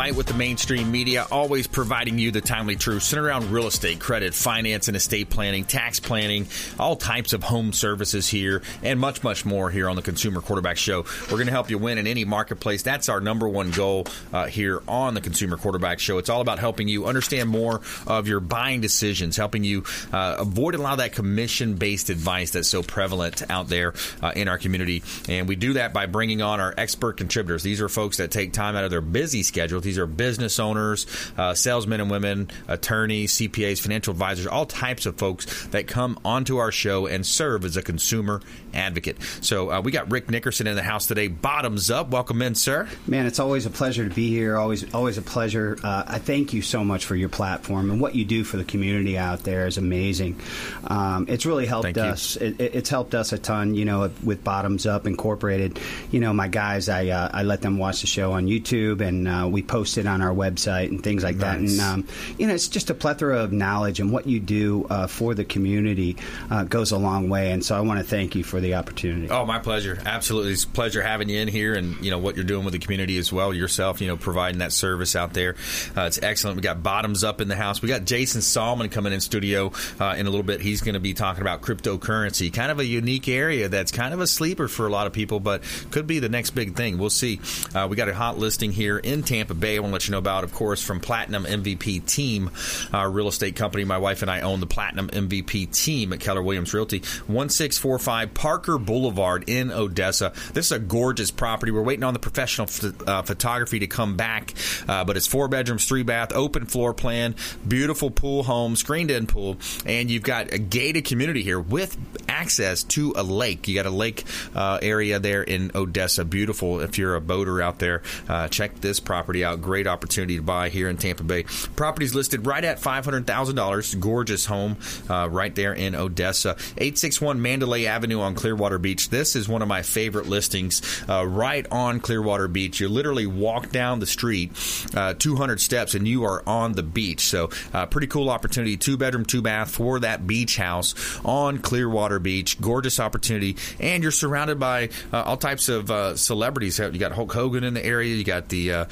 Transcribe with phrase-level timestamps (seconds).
[0.00, 4.00] fight with the mainstream media, always providing you the timely truth centered around real estate,
[4.00, 6.46] credit, finance, and estate planning, tax planning,
[6.78, 10.78] all types of home services here, and much, much more here on the Consumer Quarterback
[10.78, 11.04] Show.
[11.24, 12.82] We're going to help you win in any marketplace.
[12.82, 16.16] That's our number one goal uh, here on the Consumer Quarterback Show.
[16.16, 20.76] It's all about helping you understand more of your buying decisions, helping you uh, avoid
[20.76, 23.92] a lot of that commission based advice that's so prevalent out there
[24.22, 25.02] uh, in our community.
[25.28, 27.62] And we do that by bringing on our expert contributors.
[27.62, 29.89] These are folks that take time out of their busy schedule.
[29.90, 31.04] These are business owners,
[31.36, 36.58] uh, salesmen and women, attorneys, CPAs, financial advisors, all types of folks that come onto
[36.58, 38.40] our show and serve as a consumer
[38.72, 39.16] advocate.
[39.40, 41.28] So uh, we got Rick Nickerson in the house today.
[41.28, 42.10] Bottomzupp.
[42.10, 42.88] Welcome in, sir.
[43.08, 44.56] Man, it's always a pleasure to be here.
[44.56, 45.76] Always, always a pleasure.
[45.82, 48.64] Uh, I thank you so much for your platform and what you do for the
[48.64, 50.40] community out there is amazing.
[50.86, 52.36] Um, it's really helped us.
[52.36, 53.74] It, it's helped us a ton.
[53.74, 55.80] You know, with Bottomzupp Incorporated.
[56.12, 59.26] You know, my guys, I uh, I let them watch the show on YouTube and
[59.26, 61.76] uh, we post it on our website and things like nice.
[61.76, 61.94] that.
[61.96, 65.06] And um, you know, it's just a plethora of knowledge and what you do uh,
[65.06, 66.16] for the community
[66.50, 67.52] uh, goes a long way.
[67.52, 69.28] And so I want to thank you for the opportunity.
[69.30, 69.98] Oh, my pleasure.
[70.04, 72.72] Absolutely, it's a pleasure having you in here and you know what you're doing with
[72.72, 73.52] the community as well.
[73.52, 75.56] Yourself, you know, providing that service out there.
[75.96, 76.56] Uh, it's excellent.
[76.56, 77.82] We got Bottomzupp in the house.
[77.82, 80.60] We got Jason Sallman coming in studio uh, in a little bit.
[80.60, 84.20] He's going to be talking about cryptocurrency, kind of a unique area that's kind of
[84.20, 86.98] a sleeper for a lot of people, but could be the next big thing.
[86.98, 87.40] We'll see.
[87.74, 89.76] Uh, we got a hot listing here in Tampa Bay.
[89.76, 92.50] I want to let you know about, of course, from Platinum MVP Team,
[92.92, 93.84] our real estate company.
[93.84, 98.78] My wife and I own the Platinum MVP Team at Keller Williams Realty, 1645 Parker
[98.78, 100.32] Boulevard in Odessa.
[100.52, 101.72] This is a gorgeous property.
[101.72, 102.68] We're waiting on the professional
[103.06, 104.54] uh, photography to come back,
[104.88, 107.34] uh, but it's four bedrooms, three bath, open floor plan,
[107.66, 111.96] beautiful pool home, screened in pool, and you've got a gated community here with
[112.28, 113.68] access to a lake.
[113.68, 114.24] You got a lake
[114.54, 116.24] uh, area there in Odessa.
[116.24, 116.80] Beautiful.
[116.80, 119.49] If you're a boater out there, uh, check this property out.
[119.56, 121.44] Great opportunity to buy here in Tampa Bay.
[121.76, 124.00] Property's listed right at $500,000.
[124.00, 124.76] Gorgeous home
[125.08, 126.50] uh, right there in Odessa.
[126.76, 129.10] 861 Mandalay Avenue on Clearwater Beach.
[129.10, 132.80] This is one of my favorite listings uh, right on Clearwater Beach.
[132.80, 134.52] You literally walk down the street
[134.94, 137.20] uh, 200 steps and you are on the beach.
[137.20, 138.76] So, uh, pretty cool opportunity.
[138.76, 140.94] Two bedroom, two bath for that beach house
[141.24, 142.60] on Clearwater Beach.
[142.60, 143.56] Gorgeous opportunity.
[143.78, 146.78] And you're surrounded by uh, all types of uh, celebrities.
[146.78, 148.14] You got Hulk Hogan in the area.
[148.14, 148.84] You got the uh,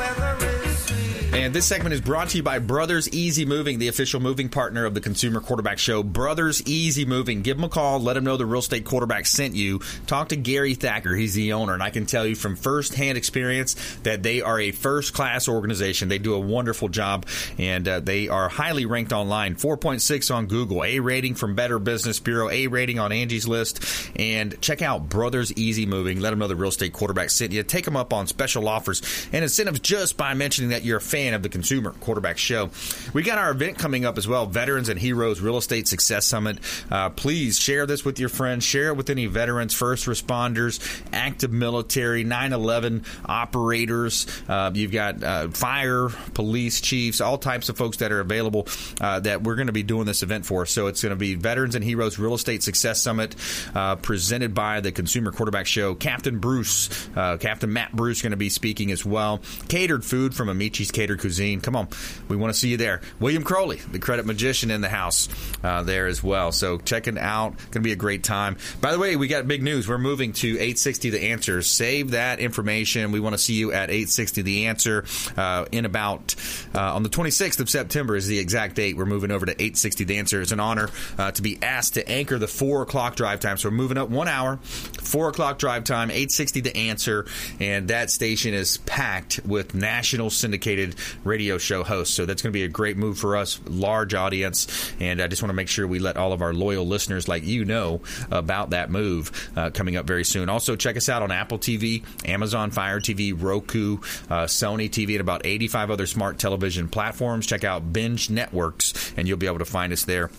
[1.47, 4.83] And this segment is brought to you by Brothers Easy Moving, the official moving partner
[4.83, 6.03] of the Consumer Quarterback Show.
[6.03, 7.41] Brothers Easy Moving.
[7.41, 8.01] Give them a call.
[8.01, 9.79] Let them know the real estate quarterback sent you.
[10.07, 11.15] Talk to Gary Thacker.
[11.15, 11.73] He's the owner.
[11.73, 16.09] And I can tell you from firsthand experience that they are a first class organization.
[16.09, 17.25] They do a wonderful job
[17.57, 19.55] and uh, they are highly ranked online.
[19.55, 24.11] 4.6 on Google, A rating from Better Business Bureau, A rating on Angie's List.
[24.17, 26.19] And check out Brothers Easy Moving.
[26.19, 27.63] Let them know the real estate quarterback sent you.
[27.63, 31.36] Take them up on special offers and incentives just by mentioning that you're a fan
[31.37, 32.69] of the Consumer Quarterback Show.
[33.13, 36.59] We got our event coming up as well Veterans and Heroes Real Estate Success Summit.
[36.91, 40.79] Uh, please share this with your friends, share it with any veterans, first responders,
[41.13, 44.27] active military, 9 11 operators.
[44.49, 48.67] Uh, you've got uh, fire, police chiefs, all types of folks that are available
[48.99, 50.65] uh, that we're going to be doing this event for.
[50.65, 53.35] So it's going to be Veterans and Heroes Real Estate Success Summit
[53.75, 55.95] uh, presented by the Consumer Quarterback Show.
[55.95, 59.39] Captain Bruce, Captain Matt Bruce, going to be speaking as well.
[59.67, 61.59] Catered food from Amici's Catered Cuisine.
[61.59, 61.89] Come on,
[62.29, 63.01] we want to see you there.
[63.19, 65.27] William Crowley, the credit magician, in the house
[65.61, 66.53] uh, there as well.
[66.53, 67.57] So check it out.
[67.57, 68.55] Going to be a great time.
[68.79, 69.89] By the way, we got big news.
[69.89, 71.61] We're moving to 860 The Answer.
[71.61, 73.11] Save that information.
[73.11, 75.03] We want to see you at 860 The Answer
[75.35, 76.33] uh, in about
[76.73, 78.95] uh, on the 26th of September is the exact date.
[78.95, 80.41] We're moving over to 860 The Answer.
[80.41, 83.57] It's an honor uh, to be asked to anchor the four o'clock drive time.
[83.57, 87.25] So we're moving up one hour, four o'clock drive time, 860 The Answer,
[87.59, 92.13] and that station is packed with national syndicated radio show host.
[92.13, 94.67] So that's going to be a great move for us, large audience,
[94.99, 97.45] and I just want to make sure we let all of our loyal listeners like
[97.45, 100.49] you know about that move uh, coming up very soon.
[100.49, 103.97] Also, check us out on Apple TV, Amazon Fire TV, Roku,
[104.29, 107.45] uh, Sony TV, and about 85 other smart television platforms.
[107.45, 110.29] Check out Binge Networks, and you'll be able to find us there.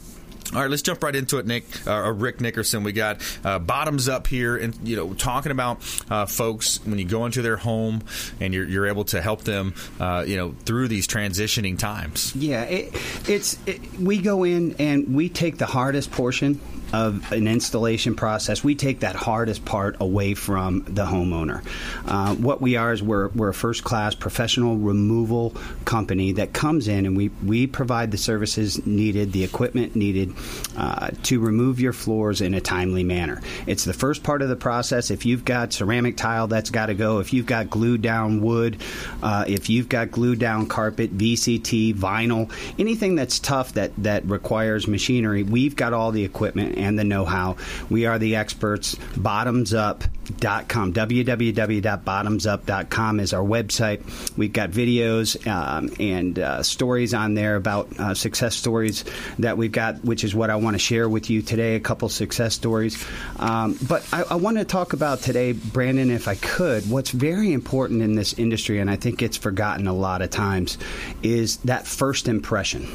[0.54, 1.64] All right, let's jump right into it, Nick.
[1.86, 5.78] Uh, Rick Nickerson, we got uh, Bottomzupp here, and you know, talking about
[6.10, 8.02] uh, folks when you go into their home
[8.40, 12.34] and you're, you're able to help them, uh, you know, through these transitioning times.
[12.34, 12.94] Yeah, it,
[13.28, 16.60] it's it, we go in and we take the hardest portion
[16.92, 21.62] of an installation process, we take that hardest part away from the homeowner.
[22.06, 25.54] Uh, what we are is we're, we're a first class professional removal
[25.84, 30.32] company that comes in and we, we provide the services needed, the equipment needed
[30.76, 33.40] uh, to remove your floors in a timely manner.
[33.66, 35.10] It's the first part of the process.
[35.10, 37.18] If you've got ceramic tile, that's got to go.
[37.18, 38.82] If you've got glued down wood,
[39.22, 44.86] uh, if you've got glued down carpet, VCT, vinyl, anything that's tough that, that requires
[44.86, 47.56] machinery, we've got all the equipment and the know how.
[47.90, 48.94] We are the experts.
[48.94, 50.92] Bottomzupp.com.
[50.92, 54.36] www.bottomzupp.com is our website.
[54.36, 59.04] We've got videos um, and uh, stories on there about uh, success stories
[59.38, 62.08] that we've got, which is what I want to share with you today a couple
[62.08, 63.04] success stories.
[63.38, 67.52] Um, but I, I want to talk about today, Brandon, if I could, what's very
[67.52, 70.78] important in this industry, and I think it's forgotten a lot of times,
[71.22, 72.88] is that first impression.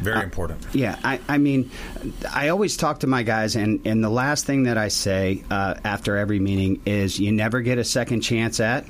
[0.00, 0.66] Very uh, important.
[0.72, 1.70] Yeah, I, I, mean,
[2.30, 5.74] I always talk to my guys, and, and the last thing that I say uh,
[5.84, 8.86] after every meeting is you never get a second chance at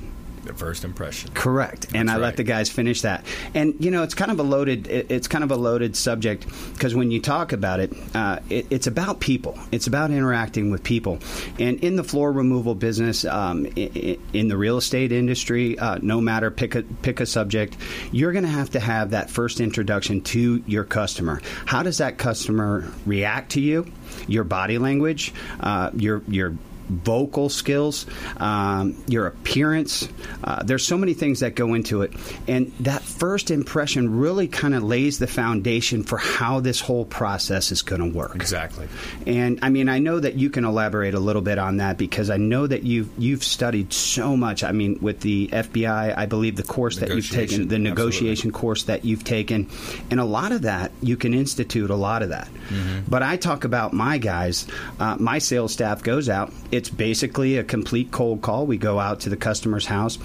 [0.51, 1.31] the first impression.
[1.35, 1.87] Correct.
[1.95, 2.23] and I right.
[2.23, 3.25] let the guys finish that.
[3.55, 4.87] And you know, it's kind of a loaded.
[4.89, 8.87] It's kind of a loaded subject because when you talk about it, uh, it, it's
[8.87, 9.59] about people.
[9.73, 11.19] It's about interacting with people.
[11.59, 16.21] And in the floor removal business, um, in, in, the real estate industry, uh, no
[16.21, 17.77] matter pick a pick a subject,
[18.13, 21.41] you're going to have to have that first introduction to your customer.
[21.67, 23.87] How does that customer react to you?
[24.27, 26.57] Your body language, uh, your your
[26.91, 28.07] vocal skills,
[28.39, 30.09] um, your appearance.
[30.43, 32.13] Uh, there's so many things that go into it.
[32.49, 37.73] And that first impression really kind of lays the foundation for how this whole process
[37.73, 38.35] is going to work.
[38.35, 38.89] Exactly.
[39.27, 42.31] And I mean, I know that you can elaborate a little bit on that because
[42.31, 44.65] I know that you've, you've studied so much.
[44.65, 48.61] I mean, with the FBI, I believe the course that you've taken, the negotiation Absolutely.
[48.61, 49.69] course that you've taken,
[50.11, 52.49] and a lot of that, you can institute a lot of that.
[52.69, 53.01] Mm-hmm.
[53.09, 54.67] But I talk about my guys,
[54.99, 56.53] uh, my sales staff goes out.
[56.71, 58.65] It it's basically a complete cold call.
[58.65, 60.17] We go out to the customer's house.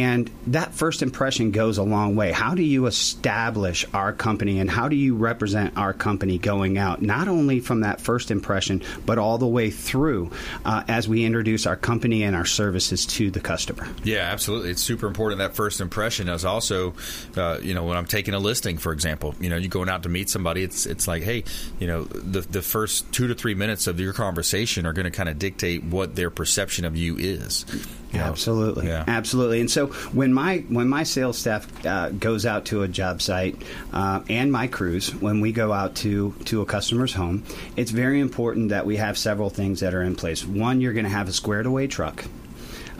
[0.00, 2.32] And that first impression goes a long way.
[2.32, 7.02] How do you establish our company and how do you represent our company going out,
[7.02, 10.30] not only from that first impression, but all the way through
[10.64, 13.86] uh, as we introduce our company and our services to the customer?
[14.02, 14.70] Yeah, absolutely.
[14.70, 15.40] It's super important.
[15.40, 16.94] That first impression is also,
[17.36, 20.04] uh, you know, when I'm taking a listing, for example, you know, you're going out
[20.04, 21.44] to meet somebody, it's, it's like, hey,
[21.78, 25.10] you know, the, the first two to three minutes of your conversation are going to
[25.10, 27.66] kind of dictate what their perception of you is.
[28.12, 28.20] Know?
[28.20, 29.04] Absolutely, yeah.
[29.06, 29.60] absolutely.
[29.60, 33.60] And so when my when my sales staff uh, goes out to a job site
[33.92, 37.44] uh, and my crews, when we go out to to a customer's home,
[37.76, 40.44] it's very important that we have several things that are in place.
[40.44, 42.24] One, you're going to have a squared away truck.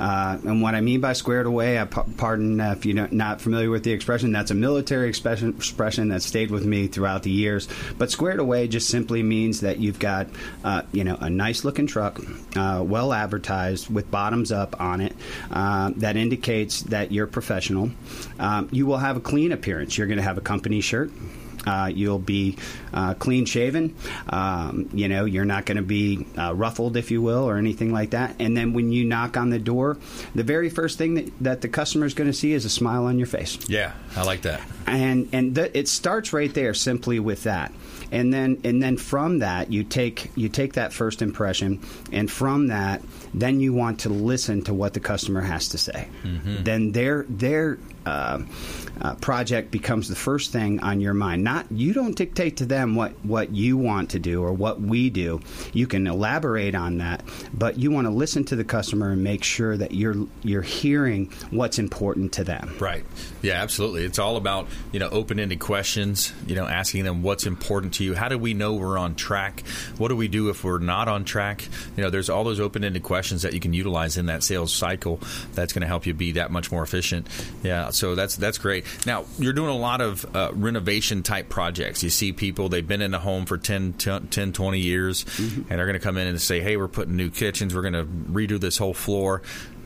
[0.03, 3.41] Uh, and what I mean by squared away, I p- pardon uh, if you're not
[3.41, 7.31] familiar with the expression, that's a military expression, expression that stayed with me throughout the
[7.31, 7.69] years.
[7.99, 10.27] But squared away just simply means that you've got,
[10.65, 12.21] uh, you know, a nice looking truck,
[12.57, 15.15] uh, well advertised with Bottomzupp on it.
[15.53, 17.93] Uh, that indicates that you're professional.
[18.41, 19.97] Um, you will have a clean appearance.
[19.97, 21.13] You're going to have a company shirt.
[21.67, 22.57] Uh, you'll be
[22.93, 23.95] uh, clean shaven.
[24.29, 27.93] Um, you know, you're not going to be uh, ruffled, if you will, or anything
[27.93, 28.37] like that.
[28.39, 29.99] And then when you knock on the door,
[30.35, 33.07] the very first thing that, that the customer is going to see is a smile
[33.07, 33.59] on your face.
[33.69, 34.61] Yeah, I like that.
[34.87, 37.73] And and th- it starts right there, simply with that.
[38.11, 42.69] And then and then from that, you take you take that first impression, and from
[42.69, 43.03] that,
[43.33, 46.09] then you want to listen to what the customer has to say.
[46.23, 46.65] Mm-hmm.
[46.65, 48.41] Then their their uh,
[49.01, 51.43] uh, project becomes the first thing on your mind.
[51.43, 55.11] Not you don't dictate to them what what you want to do or what we
[55.11, 55.41] do.
[55.73, 59.45] You can elaborate on that, but you want to listen to the customer and make
[59.45, 62.75] sure that you're you're hearing what's important to them.
[62.79, 63.05] Right.
[63.43, 64.05] Yeah, absolutely.
[64.05, 66.33] It's all about you know open ended questions.
[66.47, 68.15] You know, asking them what's important to you.
[68.15, 69.67] How do we know we're on track?
[69.99, 71.67] What do we do if we're not on track?
[71.97, 74.73] You know, there's all those open ended questions that you can utilize in that sales
[74.73, 75.21] cycle.
[75.55, 77.27] That's going to help you be that much more efficient.
[77.63, 77.91] Yeah.
[77.93, 78.85] So that's that's great.
[79.07, 82.03] Now, you're doing a lot of uh, renovation type projects.
[82.03, 85.61] You see people, they've been in the home for 10, 10 20 years, mm-hmm.
[85.63, 87.95] and they're going to come in and say, hey, we're putting new kitchens, we're going
[87.95, 89.43] to redo this whole floor.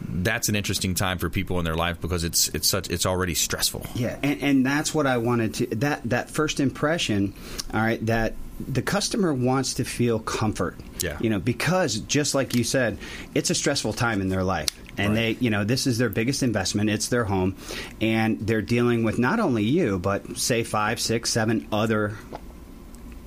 [0.08, 3.34] that's an interesting time for people in their life because it's it's such it's already
[3.34, 3.86] stressful.
[3.94, 7.34] Yeah, and, and that's what I wanted to that that first impression.
[7.72, 10.76] All right, that the customer wants to feel comfort.
[11.00, 11.18] Yeah.
[11.20, 12.98] You know, because just like you said,
[13.34, 14.70] it's a stressful time in their life.
[14.98, 15.14] And right.
[15.14, 16.88] they, you know, this is their biggest investment.
[16.88, 17.56] It's their home.
[18.00, 22.16] And they're dealing with not only you, but say five, six, seven other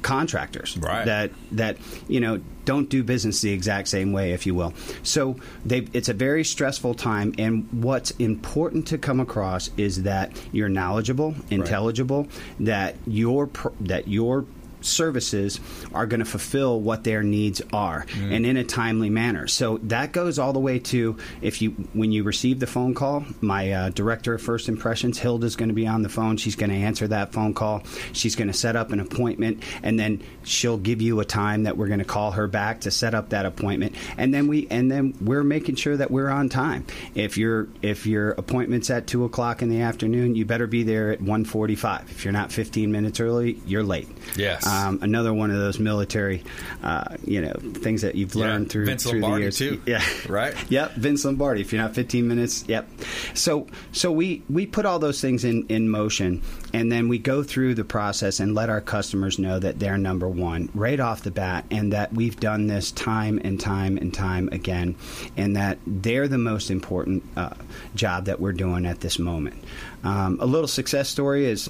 [0.02, 1.06] contractors right.
[1.06, 4.74] that that you know don't do business the exact same way, if you will.
[5.04, 10.70] So it's a very stressful time, and what's important to come across is that you're
[10.70, 12.32] knowledgeable, intelligible, right.
[12.60, 13.50] that your
[13.82, 14.46] that your
[14.82, 15.60] services
[15.94, 18.34] are going to fulfill what their needs are mm.
[18.34, 19.48] and in a timely manner.
[19.48, 23.26] So that goes all the way to if you when you receive the phone call,
[23.42, 26.38] my uh, director of first impressions, Hilda's going to be on the phone.
[26.38, 27.84] She's going to answer that phone call.
[28.14, 31.78] She's going to set up an appointment and then she'll give you a time that
[31.78, 33.96] we're going to call her back to set up that appointment.
[34.18, 36.86] And then we and then we're making sure that we're on time.
[37.16, 41.12] If your if your appointment's at two o'clock in the afternoon, you better be there
[41.12, 42.12] at 1.45.
[42.12, 44.08] If you're not 15 minutes early, you're late.
[44.36, 44.66] Yes.
[44.70, 46.44] Um, another one of those military,
[46.84, 48.72] uh, you know, things that you've learned yeah.
[48.72, 49.58] through Vince through Lombardi the years.
[49.58, 49.82] Too.
[49.86, 50.56] Yeah, right.
[50.70, 51.62] yep, Vince Lombardi.
[51.62, 52.88] If you're not 15 minutes, yep.
[53.34, 56.42] So so we we put all those things in in motion,
[56.74, 60.28] and then we go through the process and let our customers know that they're number
[60.28, 64.50] one right off the bat, and that we've done this time and time and time
[64.52, 64.96] again,
[65.38, 67.54] and that they're the most important uh,
[67.96, 69.64] job that we're doing at this moment.
[70.04, 71.70] Um, a little success story is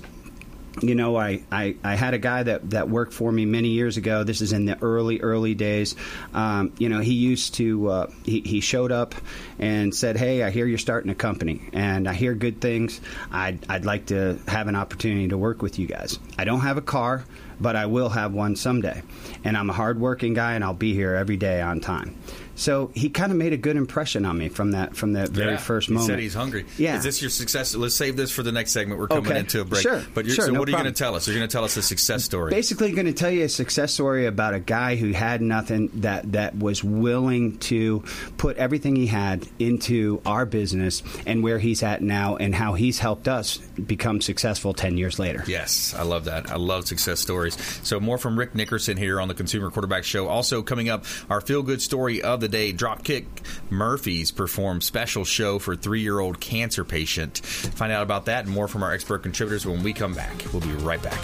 [0.82, 3.98] you know, I, I, I, had a guy that, that worked for me many years
[3.98, 4.24] ago.
[4.24, 5.96] This is in the early, early days.
[6.34, 9.16] Um, you know, he used to, uh, he, he showed up
[9.58, 13.02] and said, Hey, I hear you're starting a company and I hear good things.
[13.32, 16.20] I'd, I'd like to have an opportunity to work with you guys.
[16.38, 17.24] I don't have a car,
[17.60, 19.02] but I will have one someday.
[19.44, 22.16] And I'm a hardworking guy and I'll be here every day on time.
[22.60, 25.52] So he kind of made a good impression on me from that from that very
[25.52, 26.10] yeah, first he moment.
[26.10, 26.66] Said he's hungry.
[26.78, 26.98] Yeah.
[26.98, 27.74] Is this your success?
[27.74, 29.00] Let's save this for the next segment.
[29.00, 29.40] We're coming okay.
[29.40, 29.82] into a break.
[29.82, 30.04] Sure.
[30.14, 31.26] But sure, so no what are you going to tell us?
[31.26, 32.52] You're going to tell us a success story.
[32.52, 36.34] Basically, going to tell you a success story about a guy who had nothing that
[36.34, 38.04] that was willing to
[38.38, 43.00] put everything he had into our business and where he's at now and how he's
[43.00, 45.46] helped us become successful 10 years later.
[45.48, 46.52] Yes, I love that.
[46.52, 47.58] I love success stories.
[47.84, 50.28] So more from Rick Nickerson here on the Consumer Quarterback Show.
[50.28, 53.26] Also coming up, our feel good story of the day, Dropkick
[53.70, 57.40] Murphys perform special show for three year old cancer patient.
[57.40, 60.44] Find out about that and more from our expert contributors when we come back.
[60.52, 61.20] We'll be right back.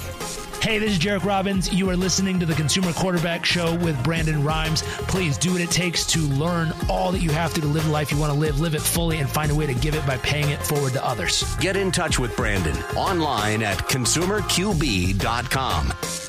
[0.65, 1.71] Hey, this is Jairek Robbins.
[1.71, 4.81] You are listening to the Consumer Quarterback Show with Brandon Rhymes.
[4.81, 7.91] Please do what it takes to learn all that you have to to live the
[7.91, 10.03] life you want to live, live it fully, and find a way to give it
[10.07, 11.43] by paying it forward to others.
[11.57, 16.24] Get in touch with Brandon online at consumerqb.com.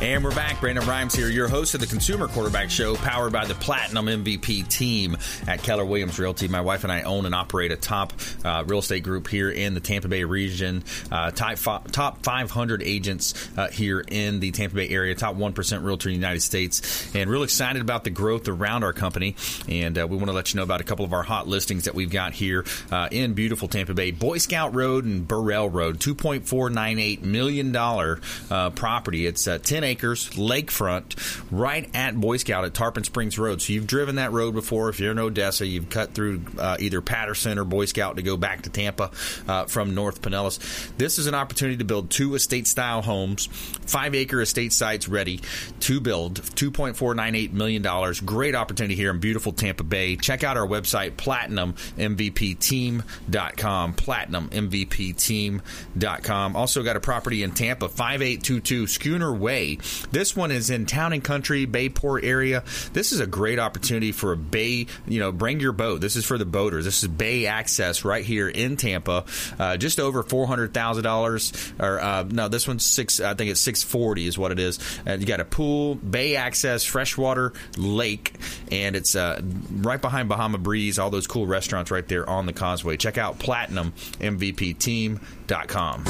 [0.00, 0.60] And we're back.
[0.60, 4.68] Brandon Rhymes here, your host of the Consumer Quarterback Show, powered by the Platinum MVP
[4.68, 5.16] team
[5.48, 6.46] at Keller Williams Realty.
[6.46, 8.12] My wife and I own and operate a top
[8.44, 10.84] uh, real estate group here in the Tampa Bay region.
[11.10, 16.10] Uh, top, top 500 agents uh, here in the Tampa Bay area, top 1% realtor
[16.10, 17.12] in the United States.
[17.16, 19.34] And real excited about the growth around our company.
[19.68, 21.86] And uh, we want to let you know about a couple of our hot listings
[21.86, 24.12] that we've got here uh, in beautiful Tampa Bay.
[24.12, 29.26] Boy Scout Road and Burrell Road, $2.498 million uh, property.
[29.26, 31.16] It's 10 acres, lakefront,
[31.50, 33.62] right at Boy Scout at Tarpon Springs Road.
[33.62, 34.88] So you've driven that road before.
[34.88, 38.36] If you're in Odessa, you've cut through uh, either Patterson or Boy Scout to go
[38.36, 39.10] back to Tampa
[39.48, 40.58] uh, from North Pinellas.
[40.96, 43.46] This is an opportunity to build two estate style homes,
[43.86, 45.40] five acre estate sites ready
[45.80, 47.82] to build, $2.498 million.
[48.24, 50.16] Great opportunity here in beautiful Tampa Bay.
[50.16, 53.94] Check out our website, platinummvpteam.com.
[53.94, 56.56] Platinummvpteam.com.
[56.56, 59.77] Also got a property in Tampa, 5822 Schooner Way.
[60.10, 62.64] This one is in Town and Country, Bayport area.
[62.92, 66.00] This is a great opportunity for a bay, you know, bring your boat.
[66.00, 66.84] This is for the boaters.
[66.84, 69.24] This is bay access right here in Tampa.
[69.58, 74.38] Uh, just over $400,000 or uh, no, this one's six, I think it's 640 is
[74.38, 74.78] what it is.
[75.06, 78.34] Uh, you got a pool, bay access, freshwater lake,
[78.70, 79.40] and it's uh,
[79.72, 82.96] right behind Bahama Breeze, all those cool restaurants right there on the causeway.
[82.96, 86.04] Check out platinummvpteam.com.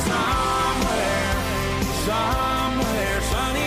[2.06, 3.57] Somewhere, somewhere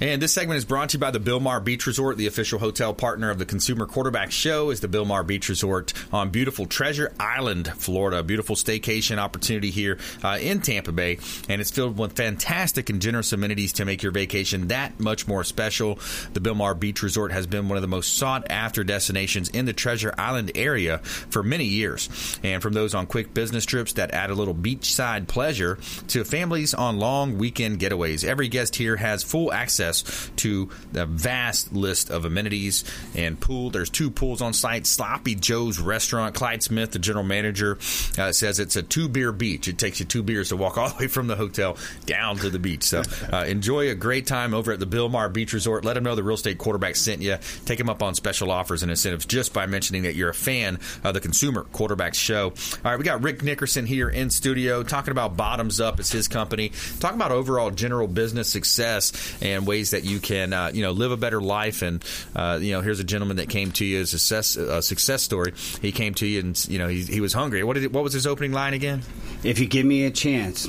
[0.00, 2.92] and this segment is brought to you by the Bilmar Beach Resort, the official hotel
[2.92, 4.70] partner of the Consumer Quarterback Show.
[4.70, 8.18] Is the Bilmar Beach Resort on beautiful Treasure Island, Florida.
[8.18, 13.00] A Beautiful staycation opportunity here uh, in Tampa Bay, and it's filled with fantastic and
[13.00, 15.98] generous amenities to make your vacation that much more special.
[16.32, 19.72] The Bilmar Beach Resort has been one of the most sought after destinations in the
[19.72, 24.30] Treasure Island area for many years, and from those on quick business trips that add
[24.30, 28.24] a little beachside pleasure to families on long weekend getaways.
[28.24, 33.70] Every guest here has full access access to the vast list of amenities and pool.
[33.70, 34.86] There's two pools on site.
[34.86, 36.34] Sloppy Joe's Restaurant.
[36.34, 37.78] Clyde Smith, the general manager,
[38.18, 39.68] uh, says it's a two beer beach.
[39.68, 42.50] It takes you two beers to walk all the way from the hotel down to
[42.50, 42.84] the beach.
[42.84, 43.02] So
[43.32, 45.84] uh, enjoy a great time over at the Bilmar Beach Resort.
[45.84, 47.38] Let them know the real estate quarterback sent you.
[47.64, 50.78] Take them up on special offers and incentives just by mentioning that you're a fan
[51.04, 52.46] of the Consumer Quarterback Show.
[52.46, 55.98] All right, we got Rick Nickerson here in studio talking about Bottomzupp.
[56.00, 56.72] It's his company.
[57.00, 60.92] Talking about overall general business success and ways ways that you can uh, you know
[60.92, 61.82] live a better life.
[61.82, 62.04] And
[62.34, 65.22] uh, you know, here's a gentleman that came to you as a success, a success
[65.22, 65.52] story.
[65.82, 67.62] He came to you and you know he, he was hungry.
[67.62, 69.02] What did what was his opening line again?
[69.42, 70.68] If you give me a chance,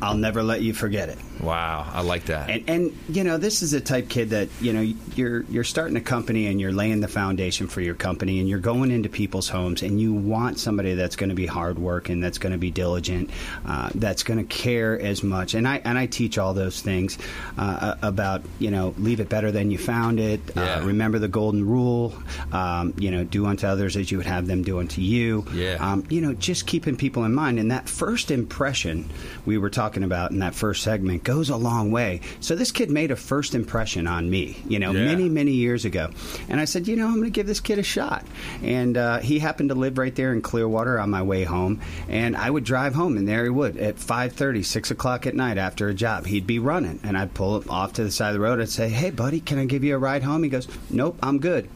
[0.00, 1.18] I'll never let you forget it.
[1.42, 2.50] Wow, I like that.
[2.50, 4.80] And, and, you know, this is a type kid that you know
[5.16, 8.60] you're you're starting a company and you're laying the foundation for your company and you're
[8.60, 12.52] going into people's homes and you want somebody that's going to be hardworking, that's going
[12.52, 13.30] to be diligent,
[13.66, 15.54] uh, that's going to care as much.
[15.54, 17.18] And I and I teach all those things
[17.58, 20.40] uh, about you know leave it better than you found it.
[20.56, 20.74] Uh, yeah.
[20.76, 22.14] Uh, remember the golden rule.
[22.52, 25.44] Um, you know, do unto others as you would have them do unto you.
[25.52, 25.78] Yeah.
[25.80, 27.58] Um, you know, just keeping people in mind.
[27.58, 29.10] And that first impression
[29.44, 32.20] we were talking about in that first segment goes a long way.
[32.40, 35.06] So this kid made a first impression on me, you know, yeah.
[35.06, 36.10] many, many years ago.
[36.50, 38.26] And I said, you know, I'm going to give this kid a shot.
[38.62, 41.80] And uh, he happened to live right there in Clearwater on my way home.
[42.10, 45.56] And I would drive home, and there he would at 5.30, 6 o'clock at night
[45.56, 46.26] after a job.
[46.26, 47.00] He'd be running.
[47.02, 48.60] And I'd pull him off to the side of the road.
[48.60, 50.42] I'd say, hey, buddy, can I give you a ride home?
[50.42, 51.66] He goes, nope, I'm good.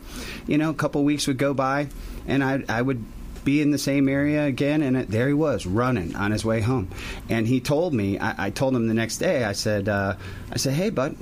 [0.47, 1.89] You know, a couple weeks would go by,
[2.27, 3.03] and I, I would
[3.47, 4.83] be in the same area again?
[4.83, 6.91] And it, there he was running on his way home.
[7.31, 10.17] And he told me, I, I told him the next day, I said, uh,
[10.53, 11.17] I said, hey, bud,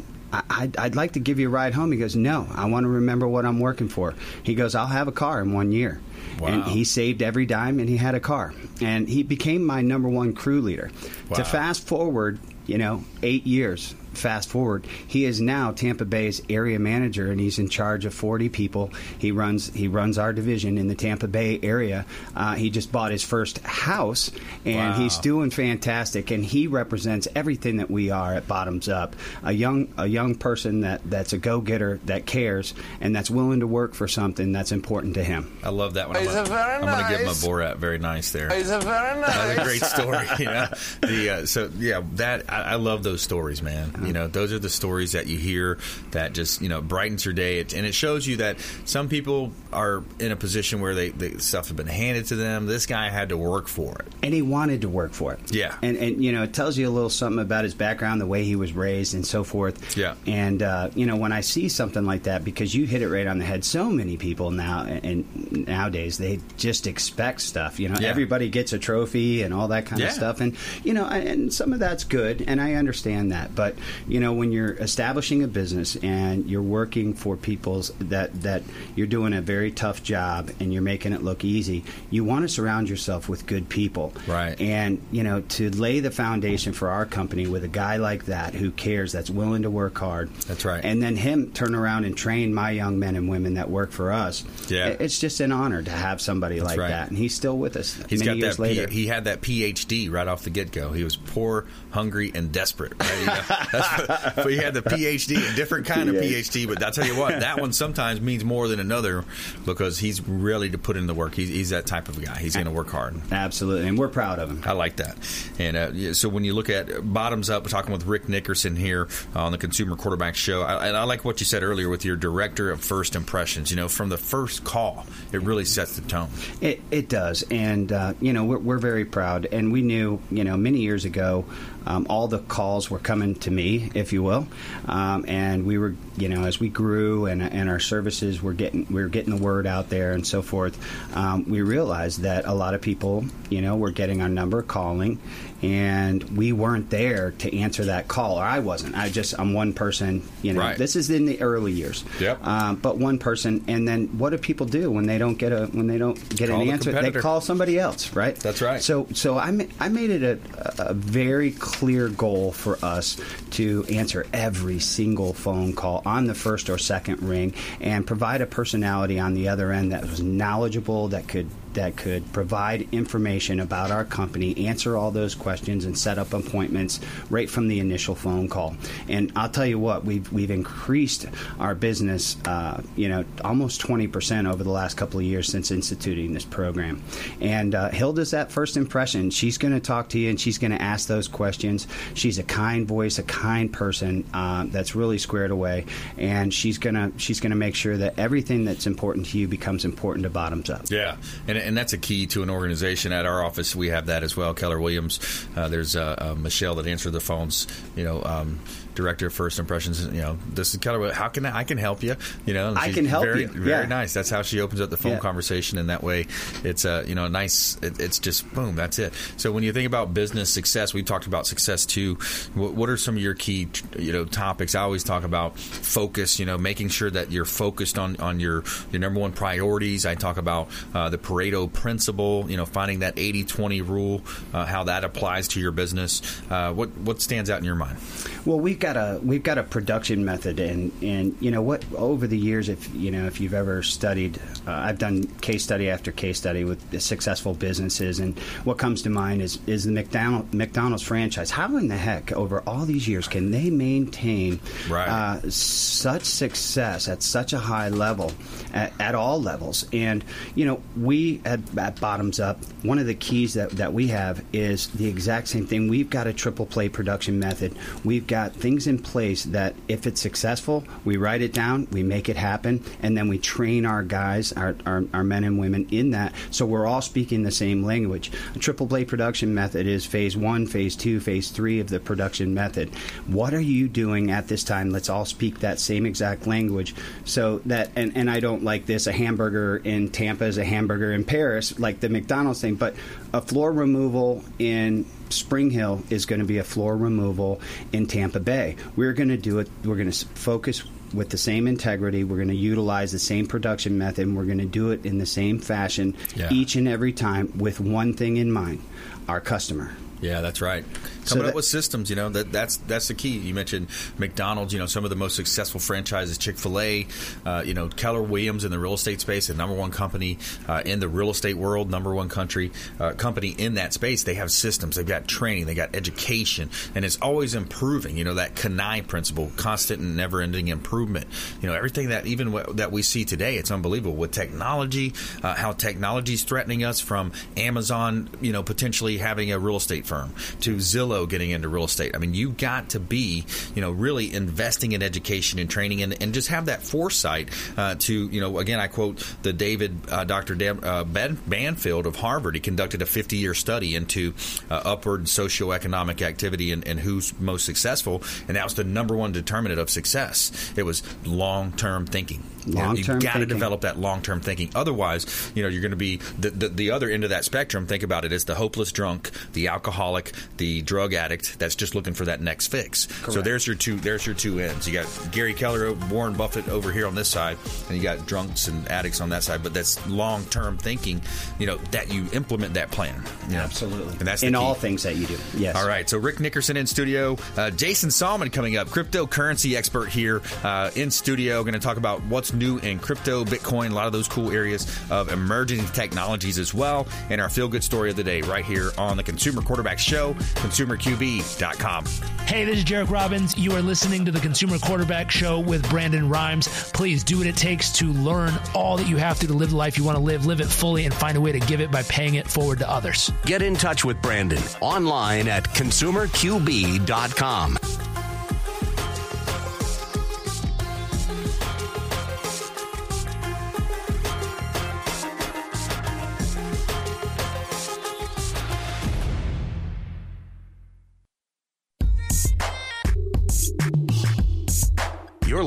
[0.50, 1.92] I'd, I'd, like to give you a ride home.
[1.92, 4.14] He goes, No, I want to remember what I'm working for.
[4.42, 6.00] He goes, I'll have a car in one year.
[6.40, 6.48] Wow.
[6.48, 8.52] And he saved every dime and he had a car.
[8.80, 10.90] And he became my number one crew leader.
[11.28, 11.37] Wow.
[11.37, 16.79] To fast forward, you know, eight years, fast forward, he is now Tampa Bay's area
[16.79, 18.90] manager, and he's in charge of 40 people.
[19.18, 22.07] He runs he runs our division in the Tampa Bay area.
[22.35, 24.31] Uh, he just bought his first house,
[24.64, 24.98] and wow.
[24.98, 26.31] he's doing fantastic.
[26.31, 29.12] And he represents everything that we are at Bottomzupp.
[29.42, 33.61] A young a young person that that's a go getter that cares and that's willing
[33.61, 35.57] to work for something that's important to him.
[35.62, 36.16] I love that one.
[36.16, 37.03] I'm, gonna, I'm nice.
[37.03, 38.50] gonna give my Borat very nice there.
[38.55, 39.35] He's a very nice.
[39.35, 40.27] That's a great story.
[40.44, 40.66] You know?
[41.00, 43.92] the uh, so yeah that I, I love those stories, man.
[44.06, 45.78] You know, those are the stories that you hear
[46.10, 50.02] that just you know brightens your day, and it shows you that some people are
[50.18, 52.66] in a position where they the stuff has been handed to them.
[52.66, 55.54] This guy had to work for it, and he wanted to work for it.
[55.54, 58.26] Yeah, and and you know it tells you a little something about his background, the
[58.26, 59.96] way he was raised, and so forth.
[59.96, 63.08] Yeah, and uh, you know when I see something like that, because you hit it
[63.08, 63.64] right on the head.
[63.64, 67.80] So many people now and nowadays they just expect stuff.
[67.80, 68.08] You know, yeah.
[68.08, 70.08] everybody gets a trophy and all that kind yeah.
[70.08, 73.74] of stuff, and you know, and some of that's good, and I understand that, but
[74.09, 78.62] you know, when you're establishing a business and you're working for people's that that
[78.94, 82.48] you're doing a very tough job and you're making it look easy, you want to
[82.48, 84.12] surround yourself with good people.
[84.26, 84.61] Right.
[84.61, 88.54] And you know, to lay the foundation for our company with a guy like that
[88.54, 90.33] who cares, that's willing to work hard.
[90.46, 90.85] That's right.
[90.85, 94.12] And then him turn around and train my young men and women that work for
[94.12, 94.44] us.
[94.68, 94.88] Yeah.
[94.88, 96.88] It's just an honor to have somebody That's like right.
[96.88, 97.98] that, and he's still with us.
[98.09, 98.62] He's many got years that.
[98.62, 98.88] later.
[98.88, 100.92] P- he had that PhD right off the get go.
[100.92, 102.92] He was poor, hungry, and desperate.
[102.98, 103.20] Right?
[103.20, 103.40] You know,
[103.72, 103.83] that's,
[104.36, 106.66] but he had the PhD, a different kind of PhD.
[106.66, 109.24] But I tell you what, that one sometimes means more than another
[109.64, 111.34] because he's really to put in the work.
[111.34, 112.38] He's, he's that type of guy.
[112.38, 113.20] He's going to work hard.
[113.32, 114.62] Absolutely, and we're proud of him.
[114.64, 115.16] I like that.
[115.58, 119.52] And uh, so when you look at Bottomzupp, we're talking with Rick Nickerson here on
[119.52, 120.62] the Consumer Quarterback Show.
[120.62, 123.70] I, and I like what you said earlier with your director of first impressions.
[123.70, 126.28] You know, from the first call, it really sets the tone.
[126.60, 129.46] It, it does, and uh, you know we're, we're very proud.
[129.50, 131.44] And we knew, you know, many years ago,
[131.86, 134.46] um, all the calls were coming to me, if you will,
[134.86, 138.87] um, and we were, you know, as we grew and, and our services were getting,
[138.90, 140.79] we were getting the word out there and so forth.
[141.16, 145.18] Um, we realized that a lot of people, you know, were getting our number, calling,
[145.62, 148.96] and we weren't there to answer that call, or I wasn't.
[148.96, 150.22] I just I'm one person.
[150.42, 150.77] You know, Right.
[150.79, 152.05] this is in the early years.
[152.20, 152.46] Yep.
[152.46, 155.66] Um, but one person, and then what do people do when they don't get a
[155.66, 156.92] when they don't get Call an the answer?
[156.92, 158.37] They call somebody else, right?
[158.37, 158.83] That's right.
[158.83, 163.16] So so I ma- I made it a, a very clear goal for us
[163.53, 168.46] to answer every single phone call on the first or second ring and provide a
[168.46, 173.90] personality on the other end that was knowledgeable that could that could provide information about
[173.90, 178.48] our company, answer all those questions, and set up appointments right from the initial phone
[178.48, 178.76] call.
[179.08, 181.26] And I'll tell you what, we've we've increased
[181.58, 185.70] our business, uh, you know, almost twenty percent over the last couple of years since
[185.70, 187.02] instituting this program.
[187.40, 189.30] And uh, Hilda's that first impression.
[189.30, 191.87] She's going to talk to you and she's going to ask those questions.
[192.14, 195.87] She's a kind voice, a kind person uh, that's really squared away,
[196.18, 200.24] and she's gonna she's gonna make sure that everything that's important to you becomes important
[200.24, 200.90] to Bottomzupp.
[200.90, 203.12] Yeah, and, and that's a key to an organization.
[203.12, 204.55] At our office, we have that as well.
[204.55, 205.20] Keller Williams.
[205.57, 207.66] Uh, there's uh, uh, Michelle that answered the phones.
[207.96, 208.61] You know, um,
[208.94, 210.04] director of first impressions.
[210.04, 212.16] You know, this is kind of How can I, I can help you?
[212.46, 213.48] You know, I can help very, you.
[213.48, 213.87] Very Yeah.
[213.87, 214.12] nice.
[214.12, 215.18] That's how she opens up the phone Yeah.
[215.18, 216.26] conversation, and that way,
[216.62, 217.76] it's a you know nice.
[217.83, 218.76] It, it's just boom.
[218.76, 219.12] That's it.
[219.37, 222.14] So when you think about business success, we talked about success too.
[222.54, 224.74] What, what are some of your key you know topics?
[224.74, 226.38] I always talk about focus.
[226.38, 230.07] You know, making sure that you're focused on on your your number one priorities.
[230.07, 232.46] I talk about uh, the Pareto principle.
[232.48, 236.22] You know, finding that 80-20 rule, uh, how that applies to your business.
[236.50, 237.96] Uh, what what stands out in your mind?
[238.44, 241.82] Well, we've got a we've got a production method, and and you know what?
[241.96, 245.88] Over the years, if you know if you've ever studied, uh, I've done case study
[245.88, 249.92] after case study with the successful businesses, and what comes to mind is is the
[249.92, 251.50] McDonald, McDonald's franchise.
[251.50, 255.08] How in the heck over all these years can they maintain Right.
[255.08, 258.32] uh, such success at such a high level
[258.74, 259.86] at, at all levels?
[259.94, 260.22] And
[260.54, 264.88] you know, we at, at Bottomzupp, one of the keys that that we have is
[264.88, 265.88] the exact same thing.
[265.88, 267.74] We've got a triple play production method.
[268.04, 272.28] We've got things in place that if it's successful, we write it down, we make
[272.28, 276.10] it happen, and then we train our guys, our, our, our men and women in
[276.10, 278.30] that, so we're all speaking the same language.
[278.54, 282.54] A triple play production method is phase one, phase two, phase three of the production
[282.54, 282.94] method.
[283.26, 284.90] What are you doing at this time?
[284.90, 289.06] Let's all speak that same exact language, so that and, and I don't like this.
[289.06, 292.94] A hamburger in Tampa is a hamburger in Paris, like the McDonald's thing, but
[293.34, 297.60] a floor removal in Spring Hill is going to be a floor removal
[297.92, 298.76] in Tampa Bay.
[298.94, 299.68] We're going to do it.
[299.84, 302.22] We're going to focus with the same integrity.
[302.22, 304.28] We're going to utilize the same production method.
[304.28, 306.48] And we're going to do it in the same fashion Yeah.
[306.52, 308.80] each and every time with one thing in mind
[309.28, 309.92] our customer.
[310.20, 310.84] Yeah, that's right.
[311.24, 313.38] So Coming up with systems, you know, that that's that's the key.
[313.38, 317.06] You mentioned McDonald's, you know, some of the most successful franchises, Chick Fil A,
[317.46, 320.82] uh, you know, Keller Williams in the real estate space, the number one company uh,
[320.84, 324.24] in the real estate world, number one country uh, company in that space.
[324.24, 328.18] They have systems, they've got training, they got education, and it's always improving.
[328.18, 331.26] You know, that CANI principle, constant and never-ending improvement.
[331.62, 335.54] You know, everything that even what, that we see today, it's unbelievable with technology, uh,
[335.54, 340.34] how technology is threatening us from Amazon, you know, potentially having a real estate firm
[340.60, 342.14] to Zillow getting into real estate.
[342.14, 346.20] I mean, you got to be, you know, really investing in education and training and,
[346.22, 350.24] and just have that foresight uh, to, you know, again, I quote the David, uh,
[350.24, 350.55] Dr.
[350.55, 352.55] Deb, uh, ben Banfield of Harvard.
[352.55, 354.35] He conducted a 50 year study into
[354.70, 358.22] uh, upward socioeconomic activity and, and who's most successful.
[358.48, 360.72] And that was the number one determinant of success.
[360.77, 362.42] It was long term thinking.
[362.66, 363.20] Long term.
[363.20, 364.70] You got to develop that long term thinking.
[364.74, 367.87] Otherwise, you know, you're going to be the, the, the other end of that spectrum.
[367.87, 372.14] Think about it as the hopeless drunk, the alcoholic, the drug addict that's just looking
[372.14, 373.07] for that next fix.
[373.07, 373.33] Correct.
[373.33, 374.87] So there's your two there's your two ends.
[374.87, 378.68] You got Gary Keller, Warren Buffett over here on this side, and you got drunks
[378.68, 379.62] and addicts on that side.
[379.62, 381.20] But that's long term thinking.
[381.59, 383.22] You know that you implement that plan.
[383.48, 383.62] You know?
[383.62, 385.38] Absolutely, and that's in all things that you do.
[385.57, 385.77] Yes.
[385.77, 386.09] All right.
[386.09, 391.11] So Rick Nickerson in studio, uh, Jason Sallman coming up, cryptocurrency expert here uh, in
[391.11, 391.62] studio.
[391.62, 394.86] Going to talk about what's new in crypto, Bitcoin, a lot of those cool areas
[395.10, 397.06] of emerging technologies as well.
[397.30, 400.34] And our feel good story of the day right here on the Consumer Quarterback Show,
[400.34, 402.04] consumerqb.com.
[402.46, 403.56] Hey, this is Jairek Robbins.
[403.56, 406.68] You are listening to the Consumer Quarterback Show with Brandon Rhymes.
[406.92, 409.76] Please do what it takes to learn all that you have to to live the
[409.76, 411.90] life you want to live, live it fully, and find a way to give it
[411.90, 413.32] by paying it forward to others.
[413.44, 418.13] Get in touch with Brandon online at consumerqb.com.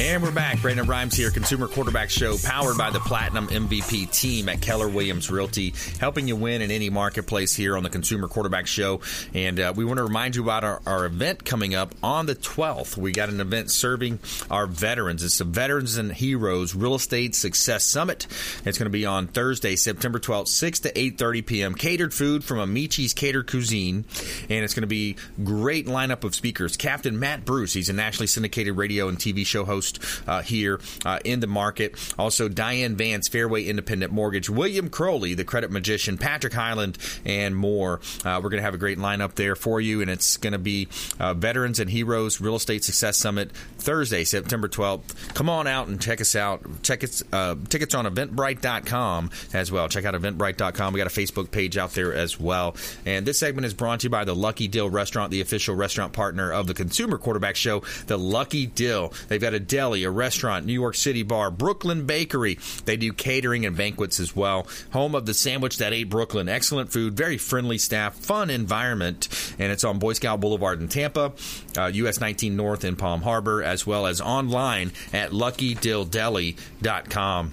[0.00, 0.62] And we're back.
[0.62, 5.28] Brandon Rhymes here, Consumer Quarterback Show, powered by the Platinum MVP team at Keller Williams
[5.28, 9.00] Realty, helping you win in any marketplace here on the Consumer Quarterback Show.
[9.34, 12.36] And uh, we want to remind you about our, our, event coming up on the
[12.36, 12.96] 12th.
[12.96, 15.24] We got an event serving our veterans.
[15.24, 18.28] It's the Veterans and Heroes Real Estate Success Summit.
[18.64, 21.74] It's going to be on Thursday, September 12th, 6 to 8.30 p.m.
[21.74, 24.04] Catered food from Amici's Catered Cuisine.
[24.48, 26.76] And it's going to be great lineup of speakers.
[26.76, 29.87] Captain Matt Bruce, he's a nationally syndicated radio and TV show host
[30.26, 31.94] uh, here uh, in the market.
[32.18, 38.00] Also, Diane Vance, Fairway Independent Mortgage, William Crowley, the credit magician, Patrick Highland, and more.
[38.24, 40.58] Uh, we're going to have a great lineup there for you, and it's going to
[40.58, 45.34] be uh, Veterans and Heroes Real Estate Success Summit Thursday, September 12th.
[45.34, 46.62] Come on out and check us out.
[46.82, 49.88] Check it, uh, tickets on eventbrite.com as well.
[49.88, 50.92] Check out eventbrite.com.
[50.92, 52.76] We got a Facebook page out there as well.
[53.06, 56.12] And this segment is brought to you by the Lucky Dill Restaurant, the official restaurant
[56.12, 59.12] partner of the Consumer Quarterback Show, the Lucky Dill.
[59.28, 62.58] They've got a Deli, a restaurant, New York City bar, Brooklyn Bakery.
[62.84, 64.66] They do catering and banquets as well.
[64.92, 66.48] Home of the sandwich that ate Brooklyn.
[66.48, 71.32] Excellent food, very friendly staff, fun environment, and it's on Boy Scout Boulevard in Tampa,
[71.76, 77.52] uh, US 19 North in Palm Harbor, as well as online at luckydilldeli.com.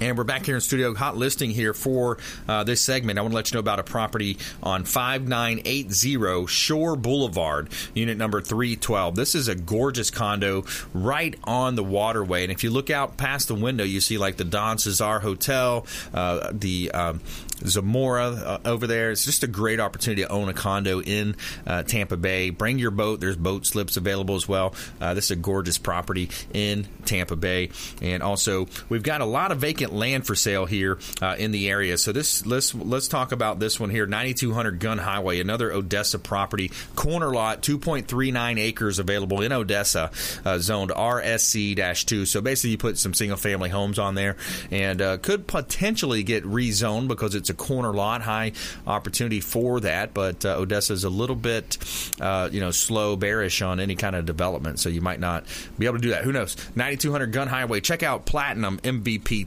[0.00, 3.18] And we're back here in studio, hot listing here for uh, this segment.
[3.18, 8.42] I want to let you know about a property on 5980 Shore Boulevard, unit number
[8.42, 9.16] 312.
[9.16, 12.42] This is a gorgeous condo right on the waterway.
[12.42, 15.86] And if you look out past the window, you see like the Don Cesar Hotel,
[16.12, 17.20] uh, the um,
[17.64, 19.10] Zamora uh, over there.
[19.10, 22.50] It's just a great opportunity to own a condo in uh, Tampa Bay.
[22.50, 23.20] Bring your boat.
[23.20, 24.74] There's boat slips available as well.
[25.00, 27.70] Uh, this is a gorgeous property in Tampa Bay.
[28.02, 31.68] And also, we've got a lot of vacant land for sale here uh, in the
[31.70, 31.98] area.
[31.98, 34.06] So this let's let's talk about this one here.
[34.06, 40.10] 9200 Gun Highway, another Odessa property, corner lot, 2.39 acres available in Odessa,
[40.44, 42.26] uh, zoned RSC-2.
[42.26, 44.36] So basically, you put some single family homes on there,
[44.70, 48.52] and uh, could potentially get rezoned because it's a corner lot, high
[48.86, 50.14] opportunity for that.
[50.14, 51.78] But uh, Odessa is a little bit,
[52.20, 55.44] uh, you know, slow, bearish on any kind of development, so you might not
[55.78, 56.24] be able to do that.
[56.24, 56.56] Who knows?
[56.76, 57.80] 9200 Gun Highway.
[57.80, 59.46] Check out Platinum MVP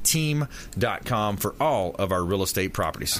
[1.05, 3.19] com for all of our real estate properties.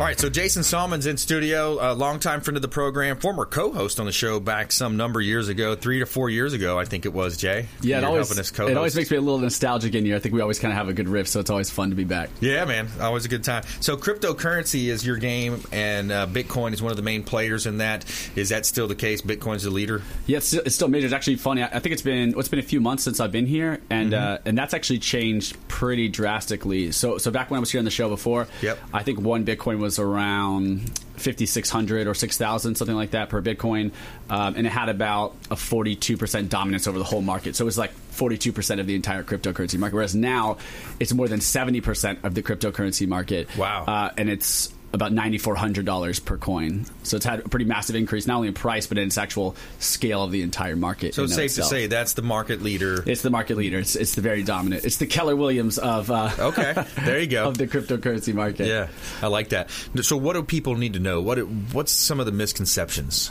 [0.00, 4.00] All right, so Jason Sallman's in studio, a longtime friend of the program, former co-host
[4.00, 6.86] on the show back some number of years ago, three to four years ago, I
[6.86, 7.36] think it was.
[7.36, 10.16] Jay, yeah, it always, it always makes me a little nostalgic in here.
[10.16, 11.96] I think we always kind of have a good riff, so it's always fun to
[11.96, 12.30] be back.
[12.40, 13.64] Yeah, man, always a good time.
[13.80, 17.76] So cryptocurrency is your game, and uh, Bitcoin is one of the main players in
[17.76, 18.06] that.
[18.36, 19.20] Is that still the case?
[19.20, 20.00] Bitcoin's the leader.
[20.24, 21.04] Yeah, it's, it's still major.
[21.04, 21.62] It's actually funny.
[21.62, 24.32] I think it's been what's been a few months since I've been here, and mm-hmm.
[24.32, 26.90] uh, and that's actually changed pretty drastically.
[26.90, 28.78] So so back when I was here on the show before, yep.
[28.94, 33.92] I think one Bitcoin was around 5600 or 6000 something like that per bitcoin
[34.30, 37.56] um, and it had about a 42% dominance over the whole market.
[37.56, 40.56] So it was like 42% of the entire cryptocurrency market whereas now
[40.98, 43.54] it's more than 70% of the cryptocurrency market.
[43.56, 43.84] Wow.
[43.84, 46.84] Uh, and it's about $9,400 per coin.
[47.04, 49.54] So it's had a pretty massive increase, not only in price, but in its actual
[49.78, 51.14] scale of the entire market.
[51.14, 51.68] So it's safe itself.
[51.68, 53.02] to say that's the market leader.
[53.06, 53.78] It's the market leader.
[53.78, 54.84] It's, it's the very dominant.
[54.84, 58.66] It's the Keller Williams of uh, okay, there you go of the cryptocurrency market.
[58.66, 58.88] Yeah,
[59.22, 59.70] I like that.
[60.02, 61.20] So what do people need to know?
[61.20, 63.30] What what's some of the misconceptions?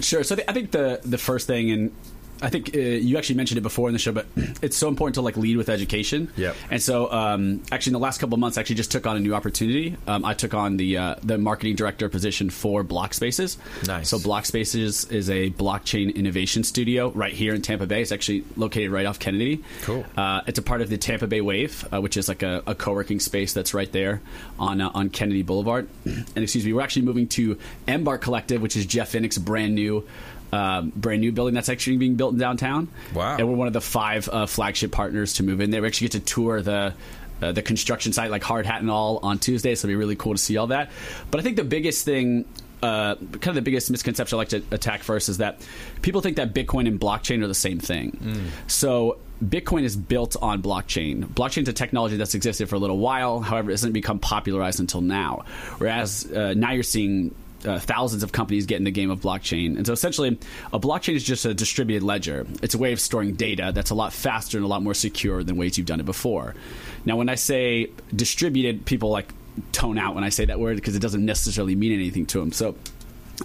[0.00, 0.22] Sure.
[0.22, 1.92] So I think the the first thing, and
[2.42, 4.26] I think uh, you actually mentioned it before in the show, but
[4.62, 6.30] it's so important to like lead with education.
[6.36, 6.56] Yep.
[6.70, 9.16] And so, um, actually, in the last couple of months, I actually just took on
[9.16, 9.96] a new opportunity.
[10.06, 13.58] Um, I took on the uh, the marketing director position for Blockspaces.
[13.86, 14.08] Nice.
[14.08, 18.02] So Block Spaces is a blockchain innovation studio right here in Tampa Bay.
[18.02, 19.62] It's actually located right off Kennedy.
[19.82, 20.04] Cool.
[20.16, 22.74] Uh, it's a part of the Tampa Bay Wave, uh, which is like a, a
[22.74, 24.20] co-working space that's right there
[24.58, 25.88] on uh, on Kennedy Boulevard.
[26.04, 30.06] and excuse me, we're actually moving to Embark Collective, which is Jeff Vinik's brand new
[30.52, 32.88] um, brand new building that's actually being built in downtown.
[33.14, 33.36] Wow.
[33.36, 35.82] And we're one of the five uh, flagship partners to move in there.
[35.82, 36.94] We actually get to tour the.
[37.40, 40.16] Uh, the construction site, like hard hat and all, on Tuesday, so it'll be really
[40.16, 40.90] cool to see all that.
[41.30, 42.46] But I think the biggest thing
[42.82, 45.60] uh, kind of the biggest misconception I like to attack first is that
[46.02, 48.12] people think that Bitcoin and blockchain are the same thing.
[48.22, 48.70] Mm.
[48.70, 51.24] So Bitcoin is built on blockchain.
[51.24, 54.80] Blockchain is a technology that's existed for a little while, however, it hasn't become popularized
[54.80, 55.44] until now.
[55.78, 59.76] Whereas uh, now you're seeing uh, thousands of companies get in the game of blockchain.
[59.76, 60.38] And so essentially,
[60.72, 62.46] a blockchain is just a distributed ledger.
[62.62, 65.42] It's a way of storing data that's a lot faster and a lot more secure
[65.42, 66.54] than ways you've done it before.
[67.04, 69.32] Now, when I say distributed, people like
[69.72, 72.52] tone out when I say that word because it doesn't necessarily mean anything to them.
[72.52, 72.76] So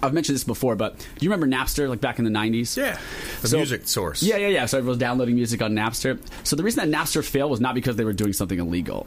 [0.02, 2.76] I've mentioned this before, but do you remember Napster, like back in the '90s?
[2.76, 2.98] Yeah,
[3.42, 4.22] the So- music source.
[4.22, 4.66] Yeah, yeah, yeah.
[4.66, 6.18] So everyone was downloading music on Napster.
[6.44, 9.06] So the reason that Napster failed was not because they were doing something illegal.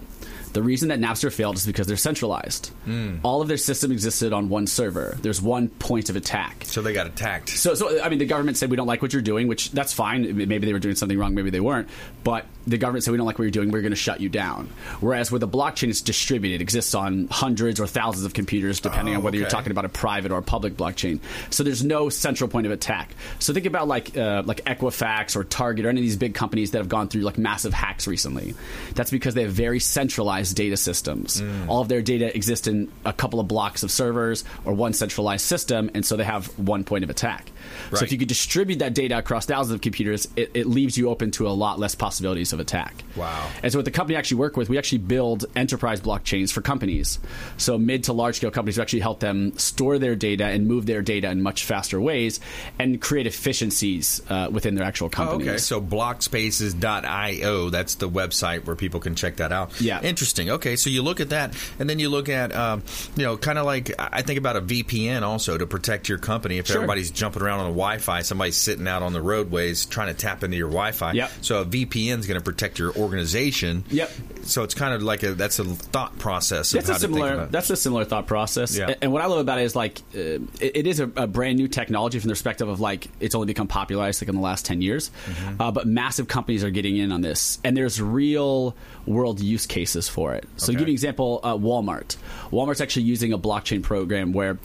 [0.57, 2.69] The reason that Napster failed is because they're centralized.
[2.85, 3.17] Hmm.
[3.21, 5.15] All of their system existed on one server.
[5.21, 6.63] There's one point of attack.
[6.65, 7.49] So they got attacked.
[7.49, 9.93] So, so I mean, the government said we don't like what you're doing, which that's
[9.93, 10.35] fine.
[10.35, 11.87] Maybe they were doing something wrong, maybe they weren't.
[12.23, 13.71] But the government said we don't like what you're doing.
[13.71, 14.69] We're going to shut you down.
[14.99, 19.15] Whereas with a blockchain, it's distributed, it exists on hundreds or thousands of computers, depending
[19.15, 21.19] Oh, on whether you're talking about a private or a public blockchain.
[21.49, 23.09] So there's no central point of attack.
[23.39, 26.71] So think about like uh, like Equifax or Target or any of these big companies
[26.71, 28.53] that have gone through like massive hacks recently.
[28.95, 31.41] That's because they have very centralized data systems.
[31.41, 31.69] Mm.
[31.69, 35.45] All of their data exists in a couple of blocks of servers or one centralized
[35.45, 37.49] system, and so they have one point of attack.
[37.93, 41.09] So if you could distribute that data across thousands of computers, it, it leaves you
[41.09, 43.03] open to a lot less possibilities of attack.
[43.15, 43.49] Wow.
[43.63, 46.61] And so, what the company I actually work with, we actually build enterprise blockchains for
[46.61, 47.19] companies.
[47.57, 50.85] So, mid to large scale companies, we actually help them store their data and move
[50.85, 52.39] their data in much faster ways
[52.79, 55.47] and create efficiencies uh, within their actual Oh, companies.
[55.47, 59.79] okay, so blockspaces.io, that's the website where people can check that out.
[59.81, 60.01] Yeah.
[60.01, 60.49] Interesting.
[60.49, 62.83] Okay, so you look at that, and then you look at, um,
[63.15, 66.57] you know, kind of like, I think about a VPN also to protect your company.
[66.57, 66.77] If Sure.
[66.77, 70.13] everybody's jumping around on the Wi Fi, somebody's sitting out on the roadways trying to
[70.13, 71.13] tap into your Wi Fi.
[71.13, 71.31] Yep.
[71.41, 73.83] So a VPN is going to protect your organization.
[73.89, 74.11] Yep.
[74.43, 77.07] So it's kind of like a, that's a thought process of That's how a to
[77.07, 77.33] think similar.
[77.33, 77.51] about it.
[77.51, 78.77] That's a similar thought process.
[78.77, 78.93] Yeah.
[79.01, 81.57] And what I love about it is like uh, it, it is a, a brand
[81.57, 84.65] new technology from the perspective of like it's only become popularized like in the last
[84.65, 85.61] ten years, Mm-hmm.
[85.61, 88.75] uh, but massive companies are getting in on this, and there's real
[89.05, 90.45] world use cases for it.
[90.57, 92.15] So to give you an example, uh, Walmart.
[92.51, 94.57] Walmart's actually using a blockchain program where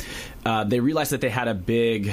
[0.46, 2.12] uh, they realized that they had a big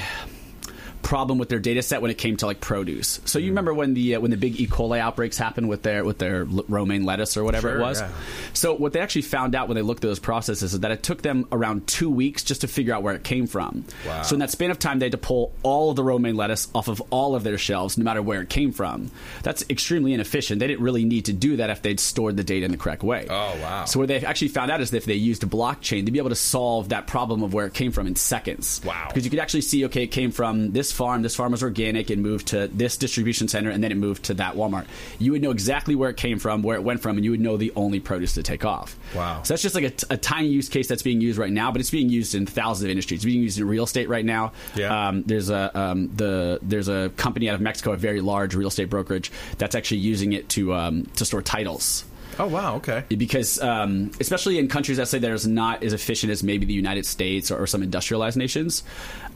[1.01, 3.19] problem with their data set when it came to like produce.
[3.25, 3.49] So you Mm.
[3.49, 4.67] remember when the uh, when the big E.
[4.67, 8.01] coli outbreaks happened with their with their l- romaine lettuce or whatever Sure, it was.
[8.01, 8.09] yeah.
[8.53, 11.01] So what they actually found out when they looked at those processes is that it
[11.03, 13.85] took them around two weeks just to figure out where it came from.
[14.07, 14.21] Wow.
[14.23, 16.67] So in that span of time, they had to pull all of the romaine lettuce
[16.75, 19.09] off of all of their shelves, no matter where it came from.
[19.43, 20.59] That's extremely inefficient.
[20.59, 23.03] They didn't really need to do that if they'd stored the data in the correct
[23.03, 23.25] way.
[23.29, 23.85] Oh, wow.
[23.85, 26.19] So what they actually found out is that if they used a blockchain, they'd be
[26.19, 28.81] able to solve that problem of where it came from in seconds.
[28.85, 29.05] Wow.
[29.07, 31.21] Because you could actually see, okay, it came from this farm.
[31.21, 32.10] This farm was organic.
[32.10, 34.86] It moved to this distribution center, and then it moved to that Walmart.
[35.19, 37.39] You would know exactly where it came from, where it went from, and you would
[37.39, 38.97] know the only produce to take off.
[39.15, 39.43] Wow.
[39.43, 41.71] So that's just like a, t- a tiny use case that's being used right now,
[41.71, 43.19] but it's being used in thousands of industries.
[43.19, 44.54] It's being used in real estate right now.
[44.75, 45.08] Yeah.
[45.08, 48.67] Um, there's a um, the there's a company out of Mexico, a very large real
[48.67, 52.06] estate brokerage, that's actually using it to um, to store titles
[52.39, 53.04] oh, wow, okay.
[53.10, 57.06] because um, especially in countries that say there's not as efficient as maybe the United
[57.06, 58.84] States or, or some industrialized nations.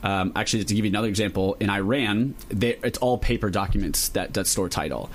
[0.04, 4.34] Um, actually, to give you another example, in Iran, they, it's all paper documents that,
[4.34, 5.08] that store title.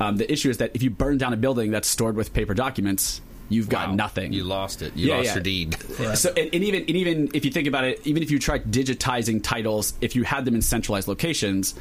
[0.00, 2.54] Um, the issue is that if you burn down a building that's stored with paper
[2.54, 3.94] documents, you've got Wow.
[3.96, 4.32] nothing.
[4.32, 4.94] You lost it.
[4.96, 5.34] You Yeah, lost yeah.
[5.34, 5.76] your deed.
[6.16, 8.70] So, and, and even and even if you think about it, even if you tried
[8.70, 11.74] digitizing titles, if you had them in centralized locations,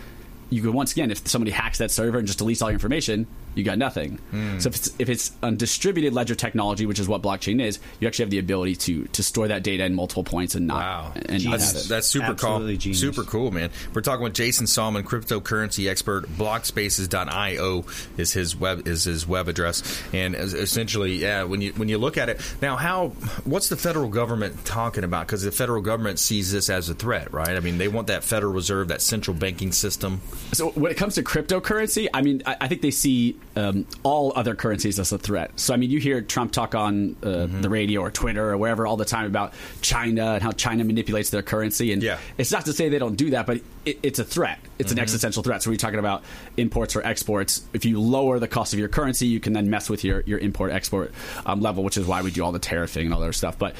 [0.49, 3.27] you could once again, if somebody hacks that server and just deletes all your information,
[3.55, 4.19] you got nothing.
[4.31, 4.59] Hmm.
[4.59, 8.07] So if it's, if it's on distributed ledger technology, which is what blockchain is, you
[8.07, 11.13] actually have the ability to to store that data in multiple points and not Wow,
[11.27, 12.79] and not that's, that's super Absolutely cool.
[12.79, 12.99] genius.
[12.99, 13.69] Super cool, man.
[13.93, 16.27] We're talking with Jason Sallman, cryptocurrency expert.
[16.27, 17.85] Blockspaces.io
[18.17, 21.43] is his web is his web address, and essentially, yeah.
[21.43, 23.09] When you when you look at it now, how
[23.43, 25.27] what's the federal government talking about?
[25.27, 27.55] Because the federal government sees this as a threat, right?
[27.55, 30.21] I mean, they want that Federal Reserve, that central banking system.
[30.53, 34.33] So when it comes to cryptocurrency, I mean, I, I think they see um, all
[34.35, 35.51] other currencies as a threat.
[35.59, 37.61] So I mean, you hear Trump talk on uh, mm-hmm.
[37.61, 41.29] the radio or Twitter or wherever all the time about China and how China manipulates
[41.29, 42.19] their currency, and yeah.
[42.37, 44.59] it's not to say they don't do that, but it, it's a threat.
[44.77, 44.97] It's mm-hmm.
[44.97, 45.63] an existential threat.
[45.63, 46.23] So we're talking about
[46.57, 47.63] imports or exports.
[47.73, 50.39] If you lower the cost of your currency, you can then mess with your your
[50.39, 51.13] import export
[51.45, 53.57] um, level, which is why we do all the tariffing and all that stuff.
[53.57, 53.75] But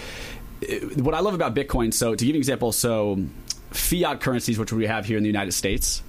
[0.64, 3.20] uh, what I love about Bitcoin, so to give you an example, so
[3.72, 6.02] fiat currencies, which we have here in the United States,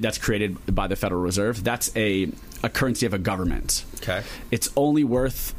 [0.00, 1.62] that's created by the Federal Reserve.
[1.62, 2.30] That's a
[2.62, 3.84] a currency of a government.
[3.96, 5.54] Okay, it's only worth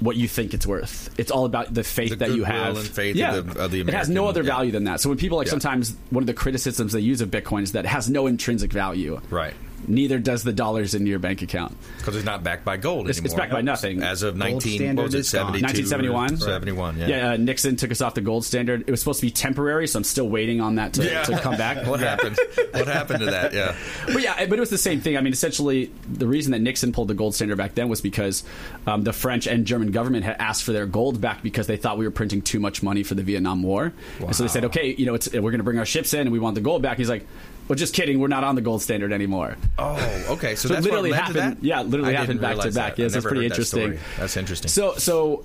[0.00, 1.14] what you think it's worth.
[1.18, 2.74] It's all about the faith the that you have.
[2.98, 3.36] Yeah.
[3.36, 4.54] of the, of the it has no other yeah.
[4.54, 5.00] value than that.
[5.00, 5.50] So when people like yeah.
[5.50, 8.72] sometimes one of the criticisms they use of Bitcoin is that it has no intrinsic
[8.72, 9.20] value.
[9.30, 9.54] Right
[9.88, 11.76] neither does the dollars in your bank account.
[11.98, 13.26] Because it's not backed by gold it's, anymore.
[13.26, 14.02] It's backed by nothing.
[14.02, 18.14] As of 19 what was it 1971 71 yeah, yeah uh, Nixon took us off
[18.14, 18.82] the gold standard.
[18.86, 21.22] It was supposed to be temporary so I'm still waiting on that to, yeah.
[21.24, 21.78] to come back.
[21.90, 22.38] What happened?
[22.72, 23.52] What happened to that?
[23.52, 23.74] Yeah.
[24.06, 25.16] But yeah but it was the same thing.
[25.16, 28.44] I mean essentially the reason that Nixon pulled the gold standard back then was because
[28.86, 31.98] um, the French and German government had asked for their gold back because they thought
[31.98, 33.92] we were printing too much money for the Vietnam War.
[34.20, 34.26] Wow.
[34.26, 36.32] and so they said okay you know we're going to bring our ships in and
[36.32, 36.98] we want the gold back.
[36.98, 37.26] He's like
[37.70, 38.18] well, just kidding.
[38.18, 39.56] We're not on the gold standard anymore.
[39.78, 40.56] Oh, okay.
[40.56, 41.58] So, so that's literally happened.
[41.60, 42.98] Yeah, literally happened back to back.
[42.98, 43.92] Yes, it's pretty interesting.
[43.92, 44.68] That that's interesting.
[44.68, 45.44] So, so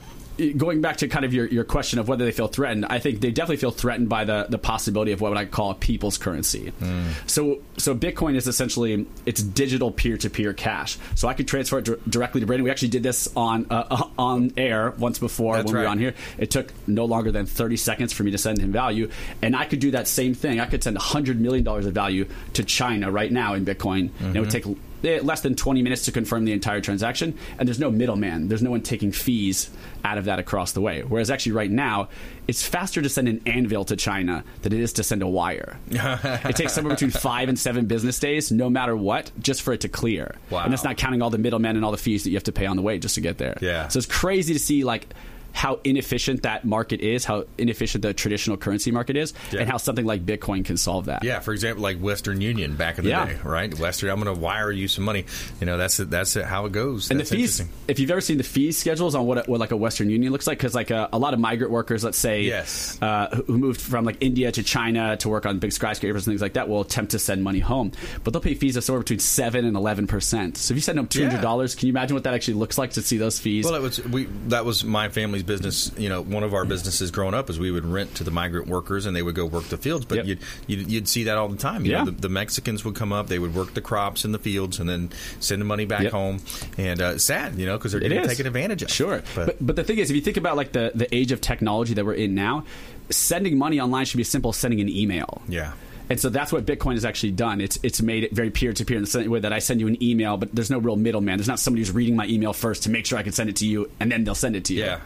[0.57, 3.21] going back to kind of your, your question of whether they feel threatened, I think
[3.21, 6.73] they definitely feel threatened by the, the possibility of what I call a people's currency.
[6.81, 7.29] Mm.
[7.29, 10.97] So so Bitcoin is essentially it's digital peer to peer cash.
[11.15, 12.63] So I could transfer it d- directly to Brandon.
[12.63, 15.81] We actually did this on uh, uh on air once before That's when right.
[15.81, 16.13] we were on here.
[16.37, 19.09] It took no longer than thirty seconds for me to send him value,
[19.41, 20.59] and I could do that same thing.
[20.59, 24.25] I could send hundred million dollars of value to China right now in Bitcoin, mm-hmm.
[24.25, 24.73] and it would mm-hmm.
[24.73, 28.47] take less than 20 minutes to confirm the entire transaction, and there's no middleman.
[28.47, 29.69] There's no one taking fees
[30.03, 31.03] out of that across the way.
[31.03, 32.09] Whereas actually, right now,
[32.47, 35.79] it's faster to send an anvil to China than it is to send a wire.
[35.89, 39.81] it takes somewhere between five and seven business days, no matter what, just for it
[39.81, 40.35] to clear.
[40.49, 40.63] Wow.
[40.63, 42.51] And that's not counting all the middlemen and all the fees that you have to
[42.51, 43.57] pay on the way just to get there.
[43.61, 43.87] Yeah.
[43.87, 45.07] So it's crazy to see like
[45.55, 49.61] how inefficient that market is, how inefficient the traditional currency market is, yeah.
[49.61, 51.23] and how something like Bitcoin can solve that.
[51.23, 53.25] Yeah, for example, like Western Union back in the yeah.
[53.25, 53.73] day, right?
[53.73, 55.25] Western, I'm going to wire you some money.
[55.61, 57.09] You know, that's that's how it goes.
[57.09, 59.71] And that's the fees, if you've ever seen the fee schedules on what, what like
[59.71, 62.41] a Western Union looks like, because like a, a, lot of migrant workers, let's say,
[62.41, 63.01] yes.
[63.01, 66.41] Uh, who moved from like India to China to work on big skyscrapers and things
[66.41, 67.93] like that, will attempt to send money home,
[68.25, 70.57] but they'll pay fees of somewhere between seven and eleven percent.
[70.57, 71.79] So if you send them two hundred dollars, yeah.
[71.79, 73.63] can you imagine what that actually looks like to see those fees?
[73.63, 75.91] Well, it was we that was my family's business.
[75.97, 78.67] You know, one of our businesses growing up is we would rent to the migrant
[78.67, 80.05] workers and they would go work the fields.
[80.05, 80.25] But yep.
[80.25, 81.85] you'd, you'd, you'd see that all the time.
[81.85, 81.99] You yeah.
[81.99, 84.79] Know, the, the, Mexicans would come up, they would work the crops in the fields
[84.79, 86.11] and then send the money back yep.
[86.11, 86.39] home.
[86.77, 88.91] And uh, sad, you know, because they're getting taken advantage of.
[88.91, 91.31] Sure, but, but, but the thing is, if you think about like the the age
[91.31, 92.65] of technology that we're in now,
[93.09, 95.41] sending money online should be simple sending an email.
[95.47, 95.73] Yeah.
[96.09, 97.61] And so that's what Bitcoin has actually done.
[97.61, 99.79] It's it's made it very peer to peer in the same way that I send
[99.79, 101.37] you an email, but there's no real middleman.
[101.37, 103.55] There's not somebody who's reading my email first to make sure I can send it
[103.57, 104.83] to you, and then they'll send it to you.
[104.83, 104.99] Yeah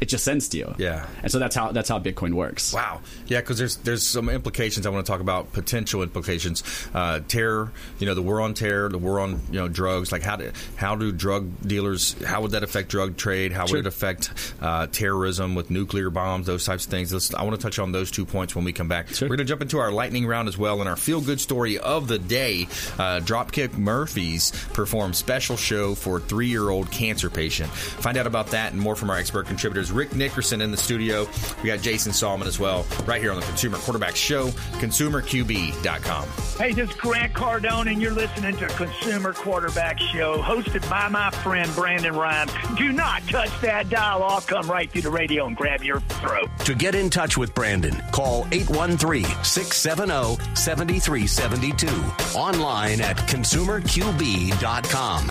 [0.00, 0.74] it just sends to you.
[0.78, 2.72] Yeah, and so that's how that's how Bitcoin works.
[2.72, 3.00] Wow.
[3.26, 6.62] Yeah, because there's there's some implications I want to talk about potential implications.
[6.94, 10.12] Uh, terror, you know, the war on terror, the war on you know drugs.
[10.12, 12.14] Like how do how do drug dealers?
[12.22, 13.52] How would that affect drug trade?
[13.52, 13.78] How sure.
[13.78, 14.30] would it affect
[14.60, 16.46] uh, terrorism with nuclear bombs?
[16.46, 17.12] Those types of things.
[17.12, 19.08] Let's, I want to touch on those two points when we come back.
[19.08, 19.28] Sure.
[19.28, 21.78] We're going to jump into our lightning round as well, and our feel good story
[21.78, 22.64] of the day.
[22.98, 27.70] Uh, Dropkick Murphys perform special show for three year old cancer patient.
[27.70, 31.28] Find out about that and more from our expert contributors, Rick Nickerson in the studio.
[31.62, 36.28] We got Jason Sallman as well, right here on the Consumer Quarterback Show, consumerqb.com.
[36.58, 41.30] Hey, this is Grant Cardone, and you're listening to Consumer Quarterback Show, hosted by my
[41.30, 42.52] friend Brandon Rhymes.
[42.76, 44.22] Do not touch that dial.
[44.22, 46.48] I'll come right through the radio and grab your throat.
[46.64, 52.38] To get in touch with Brandon, call 813 670 7372.
[52.38, 55.30] Online at consumerqb.com.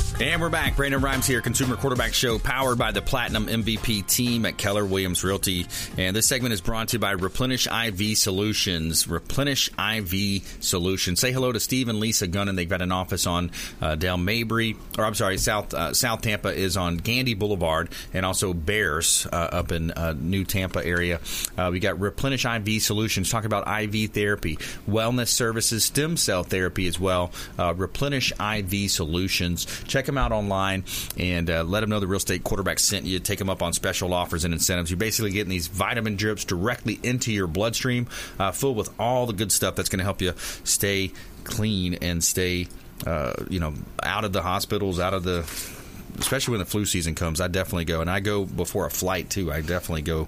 [0.19, 0.75] And we're back.
[0.75, 5.23] Brandon Rhymes here, Consumer Quarterback Show, powered by the Platinum MVP team at Keller Williams
[5.23, 5.65] Realty.
[5.97, 9.07] And this segment is brought to you by Replenish IV Solutions.
[9.07, 11.19] Replenish IV Solutions.
[11.19, 12.55] Say hello to Steve and Lisa Gunnan.
[12.55, 13.49] They've got an office on
[13.81, 18.23] uh, Dale Mabry, or I'm sorry, South uh, South Tampa is on Gandy Boulevard, and
[18.23, 21.19] also Bearss uh, up in uh, New Tampa area.
[21.57, 23.31] Uh, we got Replenish IV Solutions.
[23.31, 24.57] Talk about IV therapy,
[24.87, 27.31] wellness services, stem cell therapy as well.
[27.57, 29.65] Uh, Replenish IV Solutions.
[29.85, 30.83] Check them out online
[31.17, 33.19] and uh, let them know the real estate quarterback sent you.
[33.19, 34.91] Take them up on special offers and incentives.
[34.91, 38.07] You're basically getting these vitamin drips directly into your bloodstream,
[38.39, 40.33] uh, filled with all the good stuff that's going to help you
[40.63, 41.11] stay
[41.43, 42.67] clean and stay,
[43.05, 45.41] uh, you know, out of the hospitals, out of the
[46.19, 49.29] especially when the flu season comes, I definitely go, and I go before a flight
[49.29, 49.51] too.
[49.51, 50.27] I definitely go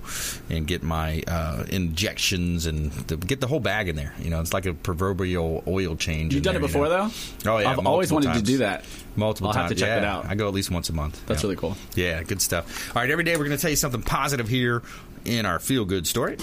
[0.50, 4.14] and get my uh, injections and the, get the whole bag in there.
[4.20, 6.34] You know, it's like a proverbial oil change.
[6.34, 7.12] You've done there, it before you know?
[7.44, 7.52] though.
[7.54, 8.40] Oh yeah, I've always wanted times.
[8.40, 8.86] to do that.
[9.16, 9.70] Multiple I'll times.
[9.70, 10.26] have to check yeah, it out.
[10.26, 11.24] I go at least once a month.
[11.28, 11.48] That's Yeah.
[11.48, 11.78] really cool.
[11.96, 12.96] Yeah, good stuff.
[12.96, 14.82] All right, every day we're going to tell you something positive here
[15.26, 16.38] in our feel good story.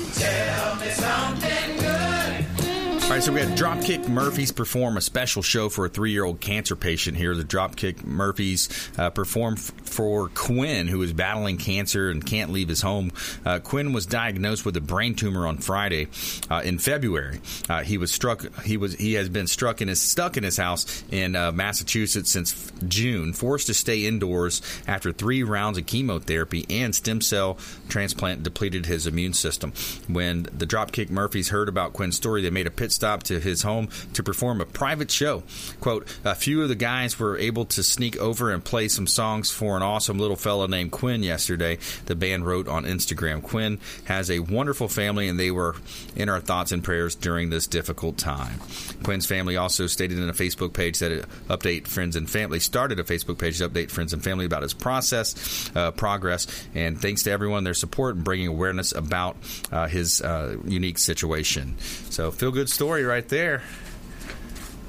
[3.11, 6.77] All right, so we got Dropkick Murphys perform a special show for a three-year-old cancer
[6.77, 7.35] patient here.
[7.35, 12.69] The Dropkick Murphys uh, perform f- for Quinn, who is battling cancer and can't leave
[12.69, 13.11] his home.
[13.45, 16.07] Uh, Quinn was diagnosed with a brain tumor on Friday.
[16.49, 18.63] Uh, in February, uh, he was struck.
[18.63, 22.31] He was he has been struck in his stuck in his house in uh, Massachusetts
[22.31, 27.59] since June, forced to stay indoors after three rounds of chemotherapy and stem cell
[27.89, 29.73] transplant depleted his immune system.
[30.07, 33.63] When the Dropkick Murphys heard about Quinn's story, they made a pit stop to his
[33.63, 35.43] home to perform a private show.
[35.81, 39.51] Quote, a few of the guys were able to sneak over and play some songs
[39.51, 43.43] for an awesome little fella named Quinn yesterday, the band wrote on Instagram.
[43.43, 45.77] Quinn has a wonderful family and they were
[46.15, 48.61] in our thoughts and prayers during this difficult time.
[49.03, 53.01] Quinn's family also stated in a Facebook page that it update friends and family started
[53.01, 57.23] a Facebook page to update friends and family about his process, uh, progress, and thanks
[57.23, 59.39] to everyone their support and bringing awareness about
[59.73, 61.79] uh, his uh, unique situation.
[62.11, 63.63] So, feel good story right there.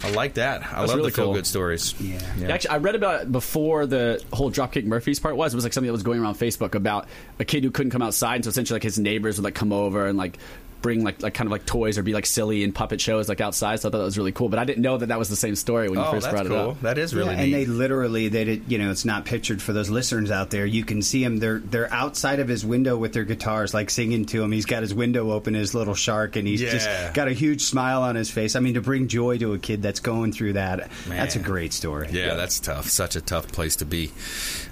[0.03, 0.61] I like that.
[0.61, 1.33] I That's love really the feel cool.
[1.35, 1.93] good stories.
[2.01, 2.19] Yeah.
[2.49, 5.53] Actually, I read about it before the whole Dropkick Murphys part was.
[5.53, 8.01] It was like something that was going around Facebook about a kid who couldn't come
[8.01, 10.39] outside, and so essentially like his neighbors would like come over and like
[10.81, 13.41] bring like like kind of like toys or be like silly in puppet shows like
[13.41, 13.79] outside.
[13.79, 14.49] So I thought that was really cool.
[14.49, 16.33] But I didn't know that that was the same story when you Oh, first that's
[16.33, 16.81] brought it up.
[16.81, 17.43] That is really yeah, neat.
[17.43, 20.65] and they literally they did you know it's not pictured for those listeners out there
[20.65, 24.25] you can see them they're they're outside of his window with their guitars like singing
[24.25, 26.71] to him he's got his window open his little shark and he's Yeah.
[26.71, 29.59] just got a huge smile on his face i mean to bring joy to a
[29.59, 32.89] kid that's going through that that's a great story Yeah, that's tough.
[32.89, 34.11] Such a tough place to be.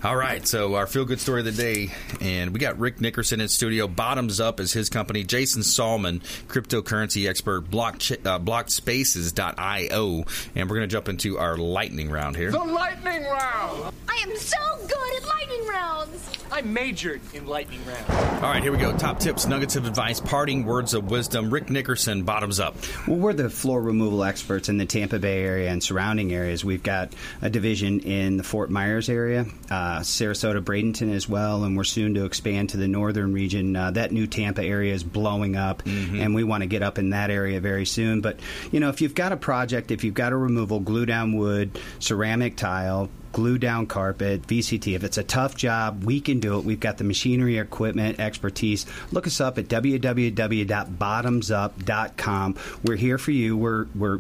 [0.04, 1.92] All right, so our feel good story of the day,
[2.22, 3.88] and we got Rick Nickerson in studio.
[3.88, 5.24] Bottomzupp is his company.
[5.24, 5.62] Jason
[6.00, 10.24] Sallman, cryptocurrency expert, block, uh, blockspaces.io,
[10.56, 12.52] and we're going to jump into our lightning round here.
[12.52, 13.94] The lightning round!
[14.08, 16.40] I am so good at lightning rounds.
[16.52, 18.10] I majored in lightning rounds.
[18.44, 18.96] All right, here we go.
[18.98, 21.52] Top tips, nuggets of advice, parting words of wisdom.
[21.52, 23.08] Rick Nickerson, Bottomzupp.
[23.08, 26.66] Well, we're the floor removal experts in the Tampa Bay area and surrounding areas.
[26.66, 31.78] We've got a division in the Fort Myers area, uh, Sarasota, Bradenton as well, and
[31.78, 33.76] we're soon to expand to the northern region.
[33.76, 37.12] Uh, that new Tampa area is blowing up, and we want to get up in
[37.12, 38.22] that area very soon.
[38.22, 38.40] But,
[38.72, 41.80] you know, if you've got a project, if you've got a removal, glue down wood,
[42.00, 44.96] ceramic tile, glue down carpet, VCT.
[44.96, 46.66] If it's a tough job, we can do it.
[46.66, 48.86] We've got the machinery, equipment, expertise.
[49.12, 52.56] Look us up at www.bottomzupp.com.
[52.84, 53.58] We're here for you.
[53.58, 54.20] We're we're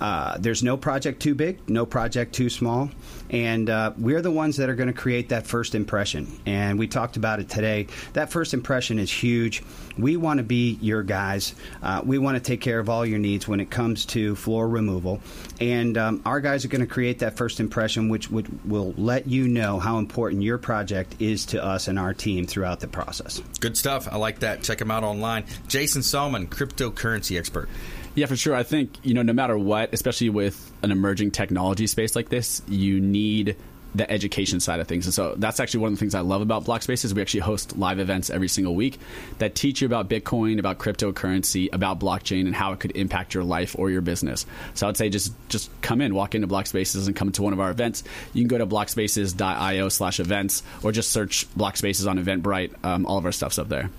[0.00, 2.90] uh, there's no project too big, no project too small,
[3.30, 6.40] and uh, we're the ones that are going to create that first impression.
[6.46, 7.86] And we talked about it today.
[8.12, 9.62] That first impression is huge.
[9.98, 11.54] We want to be your guys.
[11.82, 14.68] Uh, we want to take care of all your needs when it comes to floor
[14.68, 15.20] removal,
[15.60, 19.26] and um, our guys are going to create that first impression, which which will let
[19.26, 23.40] you know how important your project is to us and our team throughout the process.
[23.60, 24.08] Good stuff.
[24.10, 24.62] I like that.
[24.62, 25.44] Check them out online.
[25.68, 27.68] Jason Sallman, cryptocurrency expert.
[28.16, 28.54] Yeah, for sure.
[28.54, 32.62] I think, you know, no matter what, especially with an emerging technology space like this,
[32.66, 33.56] you need
[33.94, 35.06] the education side of things.
[35.06, 37.40] And so that's actually one of the things I love about Blockspace is we actually
[37.40, 38.98] host live events every single week
[39.38, 43.44] that teach you about Bitcoin, about cryptocurrency, about blockchain, and how it could impact your
[43.44, 44.46] life or your business.
[44.74, 47.60] So I'd say just just come in, walk into Blockspaces, and come to one of
[47.60, 48.02] our events.
[48.32, 52.72] You can go to blockspaces.io slash events or just search Blockspaces on Eventbrite.
[52.84, 53.90] Um, all of our stuff's up there.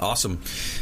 [0.00, 0.40] Awesome.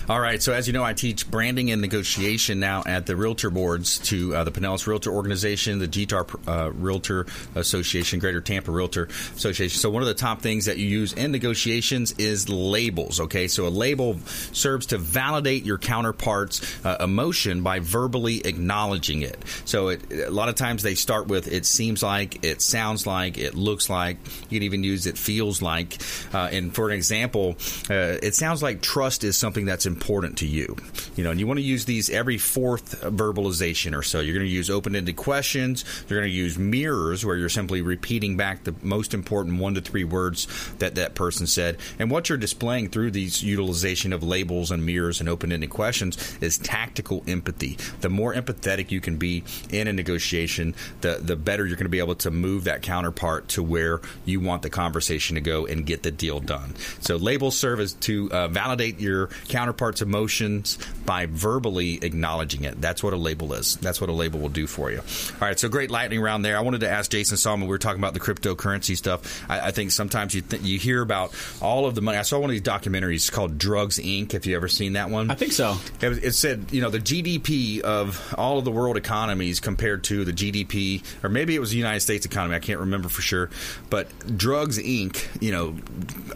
[0.08, 0.42] All right.
[0.42, 4.34] So, as you know, I teach branding and negotiation now at the Realtor Boards to
[4.34, 9.78] uh, the Pinellas Realtor Organization, the GTAR uh, Realtor Association, Greater Tampa Realtor Association.
[9.78, 13.20] So, one of the top things that you use in negotiations is labels.
[13.20, 13.48] Okay.
[13.48, 14.18] So, a label
[14.52, 19.38] serves to validate your counterpart's uh, emotion by verbally acknowledging it.
[19.66, 23.36] So, it, a lot of times they start with it seems like, it sounds like,
[23.36, 24.16] it looks like.
[24.48, 25.98] You can even use it feels like.
[26.32, 27.56] Uh, and for an example,
[27.90, 30.76] uh, it sounds like trust trust is something that's important to you.
[31.16, 34.20] You know, and you want to use these every fourth verbalization or so.
[34.20, 35.84] You're going to use open-ended questions.
[36.09, 39.80] You're going to use mirrors where you're simply repeating back the most important one to
[39.80, 40.46] three words
[40.78, 41.78] that that person said.
[41.98, 46.59] And what you're displaying through these utilization of labels and mirrors and open-ended questions is
[46.59, 47.78] tactical empathy.
[48.03, 51.90] The more empathetic you can be in a negotiation, the the better you're going to
[51.90, 55.84] be able to move that counterpart to where you want the conversation to go and
[55.84, 56.76] get the deal done.
[57.00, 62.80] So labels serve as to uh, validate your counterpart's emotions by verbally acknowledging it.
[62.80, 63.76] That's what a label is.
[63.76, 64.99] That's what a label will do for you.
[64.99, 66.57] All right, so great lightning round there.
[66.57, 67.62] I wanted to ask Jason Sallman.
[67.62, 69.45] We were talking about the cryptocurrency stuff.
[69.51, 72.18] I, I think sometimes you th- you hear about all of the money.
[72.18, 74.32] I saw one of these documentaries called Drugs Inc.
[74.32, 75.30] Have you ever seen that one?
[75.30, 75.76] I think so.
[76.01, 80.24] It, it said you know the GDP of all of the world economies compared to
[80.24, 82.55] the GDP, or maybe it was the United States economy.
[82.55, 83.51] I can't remember for sure.
[83.90, 85.26] But Drugs Inc.
[85.43, 85.76] You know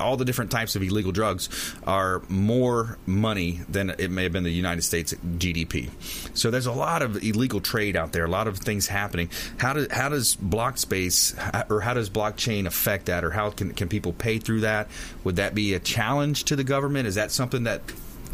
[0.00, 1.48] all the different types of illegal drugs
[1.86, 5.90] are more money than it may have been the United States GDP.
[6.34, 9.30] So there's a lot of illegal trade out there, a lot of things happening.
[9.58, 11.34] How does how does block space
[11.68, 14.88] or how does blockchain affect that, or how can can people pay through that?
[15.24, 17.08] Would that be a challenge to the government?
[17.08, 17.82] Is that something that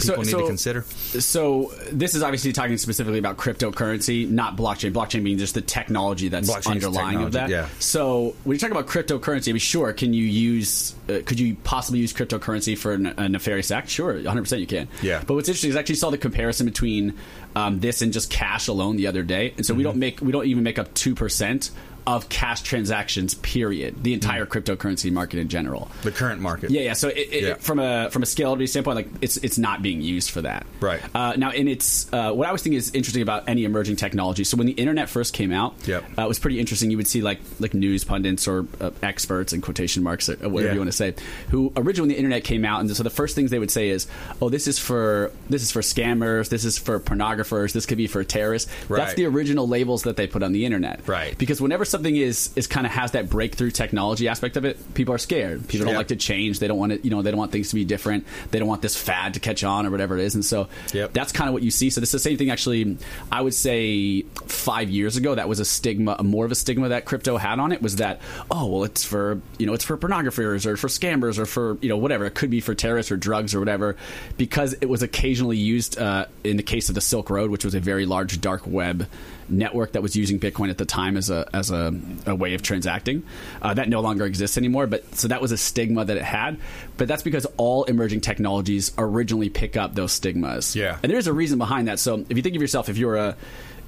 [0.02, 0.82] people so, need so, to consider?
[0.82, 4.92] So this is obviously talking specifically about cryptocurrency, not blockchain.
[4.92, 7.48] Blockchain being just the technology that's underlying technology, of that.
[7.48, 7.68] Yeah.
[7.78, 10.94] So when you talk about cryptocurrency, I mean, sure, can you use?
[11.08, 13.88] Uh, could you possibly use cryptocurrency for an, a nefarious act?
[13.88, 14.88] Sure, 100 percent you can.
[15.02, 15.22] Yeah.
[15.26, 17.14] But what's interesting is I actually saw the comparison between
[17.54, 19.78] um, this and just cash alone the other day, and so mm-hmm.
[19.78, 21.70] we don't make we don't even make up two percent
[22.06, 23.34] of cash transactions.
[23.34, 24.02] Period.
[24.02, 24.50] The entire mm.
[24.50, 25.90] cryptocurrency market in general.
[26.02, 26.70] The current market.
[26.70, 26.92] Yeah, yeah.
[26.92, 27.54] So it, it, yeah.
[27.54, 30.66] from a from a scalability standpoint, like it's it's not being used for that.
[30.80, 31.00] Right.
[31.14, 34.44] Uh, now, and it's uh, what I was thinking is interesting about any emerging technology.
[34.44, 36.04] So when the internet first came out, yep.
[36.18, 36.90] uh, it was pretty interesting.
[36.90, 40.68] You would see like like news pundits or uh, experts in quotation marks or whatever
[40.68, 40.72] yeah.
[40.72, 41.14] you want to say,
[41.50, 43.88] who originally when the internet came out, and so the first things they would say
[43.88, 44.06] is,
[44.40, 46.48] "Oh, this is for this is for scammers.
[46.48, 47.72] This is for pornographers.
[47.72, 48.98] This could be for terrorists." Right.
[48.98, 51.06] That's the original labels that they put on the internet.
[51.06, 51.36] Right.
[51.38, 55.14] Because whenever something is is kind of has that breakthrough technology aspect of it, people
[55.14, 55.68] are scared.
[55.68, 56.58] People don't like to change.
[56.58, 57.04] They don't want it.
[57.04, 58.26] You know, they don't want things to be different.
[58.50, 60.34] They don't want this fad to catch on or whatever it is.
[60.34, 61.12] And so yep.
[61.12, 61.90] that's kind of what you see.
[61.90, 62.50] So this is the same thing.
[62.50, 62.96] Actually,
[63.30, 67.04] I would say five years ago that was a stigma, more of a stigma that
[67.04, 68.20] crypto had on it was that
[68.50, 71.88] oh well, it's for you know it's for pornographers or for scammers or for you
[71.88, 72.24] know whatever.
[72.24, 73.96] It could be for terrorists or drugs or whatever
[74.36, 77.74] because it was occasionally used uh, in the case of the Silk Road, which was
[77.74, 79.06] a very large dark web
[79.52, 81.94] network that was using Bitcoin at the time as a as a,
[82.26, 83.22] a way of transacting.
[83.60, 84.86] Uh, that no longer exists anymore.
[84.86, 86.58] But so that was a stigma that it had.
[86.96, 90.74] But that's because all emerging technologies originally pick up those stigmas.
[90.74, 91.98] Yeah, and there's a reason behind that.
[91.98, 93.36] So if you think of yourself, if you're a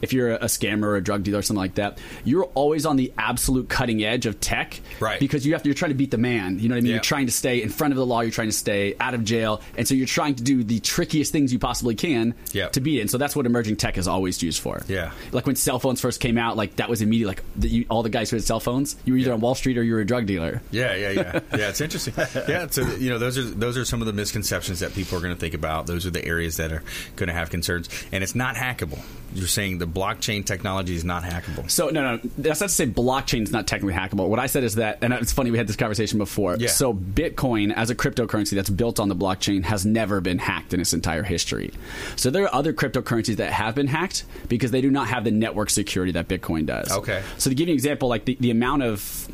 [0.05, 2.97] if you're a scammer or a drug dealer or something like that, you're always on
[2.97, 5.19] the absolute cutting edge of tech, right?
[5.19, 6.59] Because you have to, you're trying to beat the man.
[6.59, 6.91] You know what I mean?
[6.91, 6.95] Yeah.
[6.97, 8.21] You're trying to stay in front of the law.
[8.21, 11.33] You're trying to stay out of jail, and so you're trying to do the trickiest
[11.33, 12.69] things you possibly can yeah.
[12.69, 13.09] to be in.
[13.09, 14.83] So that's what emerging tech is always used for.
[14.87, 17.27] Yeah, like when cell phones first came out, like that was immediate.
[17.29, 19.35] Like the, you, all the guys who had cell phones, you were either yeah.
[19.35, 20.61] on Wall Street or you were a drug dealer.
[20.71, 21.69] Yeah, yeah, yeah, yeah.
[21.71, 22.13] It's interesting.
[22.49, 25.23] yeah, so you know those are those are some of the misconceptions that people are
[25.23, 25.87] going to think about.
[25.87, 26.83] Those are the areas that are
[27.17, 29.01] going to have concerns, and it's not hackable.
[29.35, 31.71] You're saying the blockchain technology is not hackable.
[31.71, 34.29] So no, no, that's not to say blockchain is not technically hackable.
[34.29, 36.57] What I said is that, and it's funny we had this conversation before.
[36.57, 36.69] Yeah.
[36.69, 40.81] So Bitcoin as a cryptocurrency that's built on the blockchain has never been hacked in
[40.81, 41.73] its entire history.
[42.17, 45.31] So there are other cryptocurrencies that have been hacked because they do not have the
[45.31, 46.93] network security that Bitcoin does.
[46.93, 47.23] Okay.
[47.39, 49.29] So to give you an example, like the, the amount of,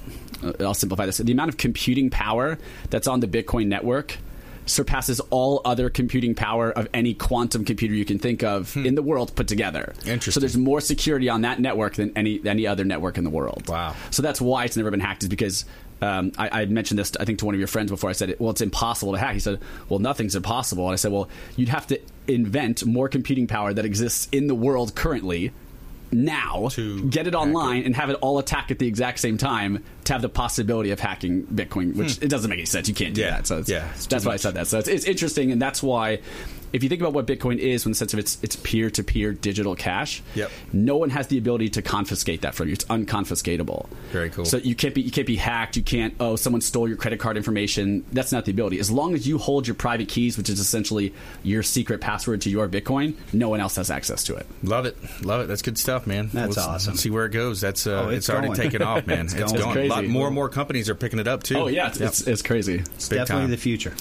[0.61, 4.17] I'll simplify this: the amount of computing power that's on the Bitcoin network
[4.71, 9.03] surpasses all other computing power of any quantum computer you can think of in the
[9.03, 9.93] world put together.
[10.07, 10.33] Interesting.
[10.33, 13.69] So there's more security on that network than any any other network in the world.
[13.69, 13.95] Wow.
[14.11, 15.65] So that's why it's never been hacked is because
[16.03, 18.09] um, I, I mentioned this, I think, to one of your friends before.
[18.11, 21.13] I said, "Well, it's impossible to hack." He said, "Well, nothing's impossible." And I said,
[21.13, 25.53] "Well, you'd have to invent more computing power that exists in the world currently."
[26.13, 29.85] Now, To get it online and have it all attack at the exact same time
[30.05, 32.89] to have the possibility of hacking Bitcoin, which it doesn't make any sense.
[32.89, 33.27] You can't do Hmm.
[33.29, 33.37] Yeah.
[33.37, 33.47] that.
[33.47, 34.67] So it's, Yeah, that's why I said that.
[34.67, 36.21] So it's, it's interesting, and that's why
[36.73, 39.03] if you think about what Bitcoin is, in the sense of it's it's peer to
[39.03, 40.51] peer digital cash, Yep.
[40.73, 42.73] no one has the ability to confiscate that from you.
[42.75, 43.89] It's unconfiscatable.
[44.13, 44.45] Very cool.
[44.45, 45.77] So you can't be you can't be hacked.
[45.77, 48.05] You can't oh someone stole your credit card information.
[48.13, 48.79] That's not the ability.
[48.79, 51.13] As long as you hold your private keys, which is essentially
[51.43, 54.47] your secret password to your Bitcoin, no one else has access to it.
[54.63, 55.47] Love it, love it.
[55.49, 56.31] That's good stuff, man.
[56.33, 56.93] That's Let's- awesome.
[56.93, 57.61] let's see where it goes.
[57.61, 58.59] That's uh, Oh, it's, it's already going.
[58.61, 59.27] taken off, man.
[59.27, 59.65] It's it's going.
[59.65, 59.79] going.
[59.79, 60.13] It's A lot crazy.
[60.13, 61.57] more and more companies are picking it up too.
[61.57, 62.09] Oh yeah, it's, Yep.
[62.09, 62.77] it's, it's crazy.
[62.77, 63.51] It's Big definitely time.
[63.51, 63.95] the future.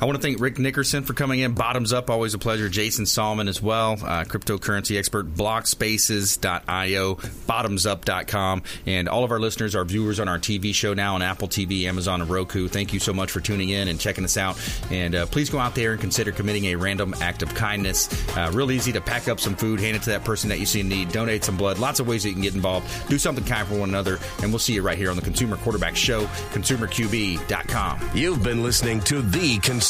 [0.00, 1.54] I want to thank Rick Nickerson for coming in.
[1.54, 2.70] Bottomzupp, always a pleasure.
[2.70, 8.62] Jason Solomon as well, uh, cryptocurrency expert, blockspaces.io, bottomzupp.com.
[8.86, 11.84] And all of our listeners, our viewers on our TV show now on Apple TV,
[11.84, 14.58] Amazon, and Roku, thank you so much for tuning in and checking us out.
[14.90, 18.08] And uh, please go out there and consider committing a random act of kindness.
[18.34, 20.66] Uh, real easy to pack up some food, hand it to that person that you
[20.66, 21.78] see in need, donate some blood.
[21.78, 22.88] Lots of ways that you can get involved.
[23.10, 24.18] Do something kind for one another.
[24.42, 26.24] And we'll see you right here on the Consumer Quarterback Show,
[26.54, 28.10] consumerqb.com.
[28.14, 29.89] You've been listening to the consumer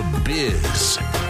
[0.01, 1.20] The Biz.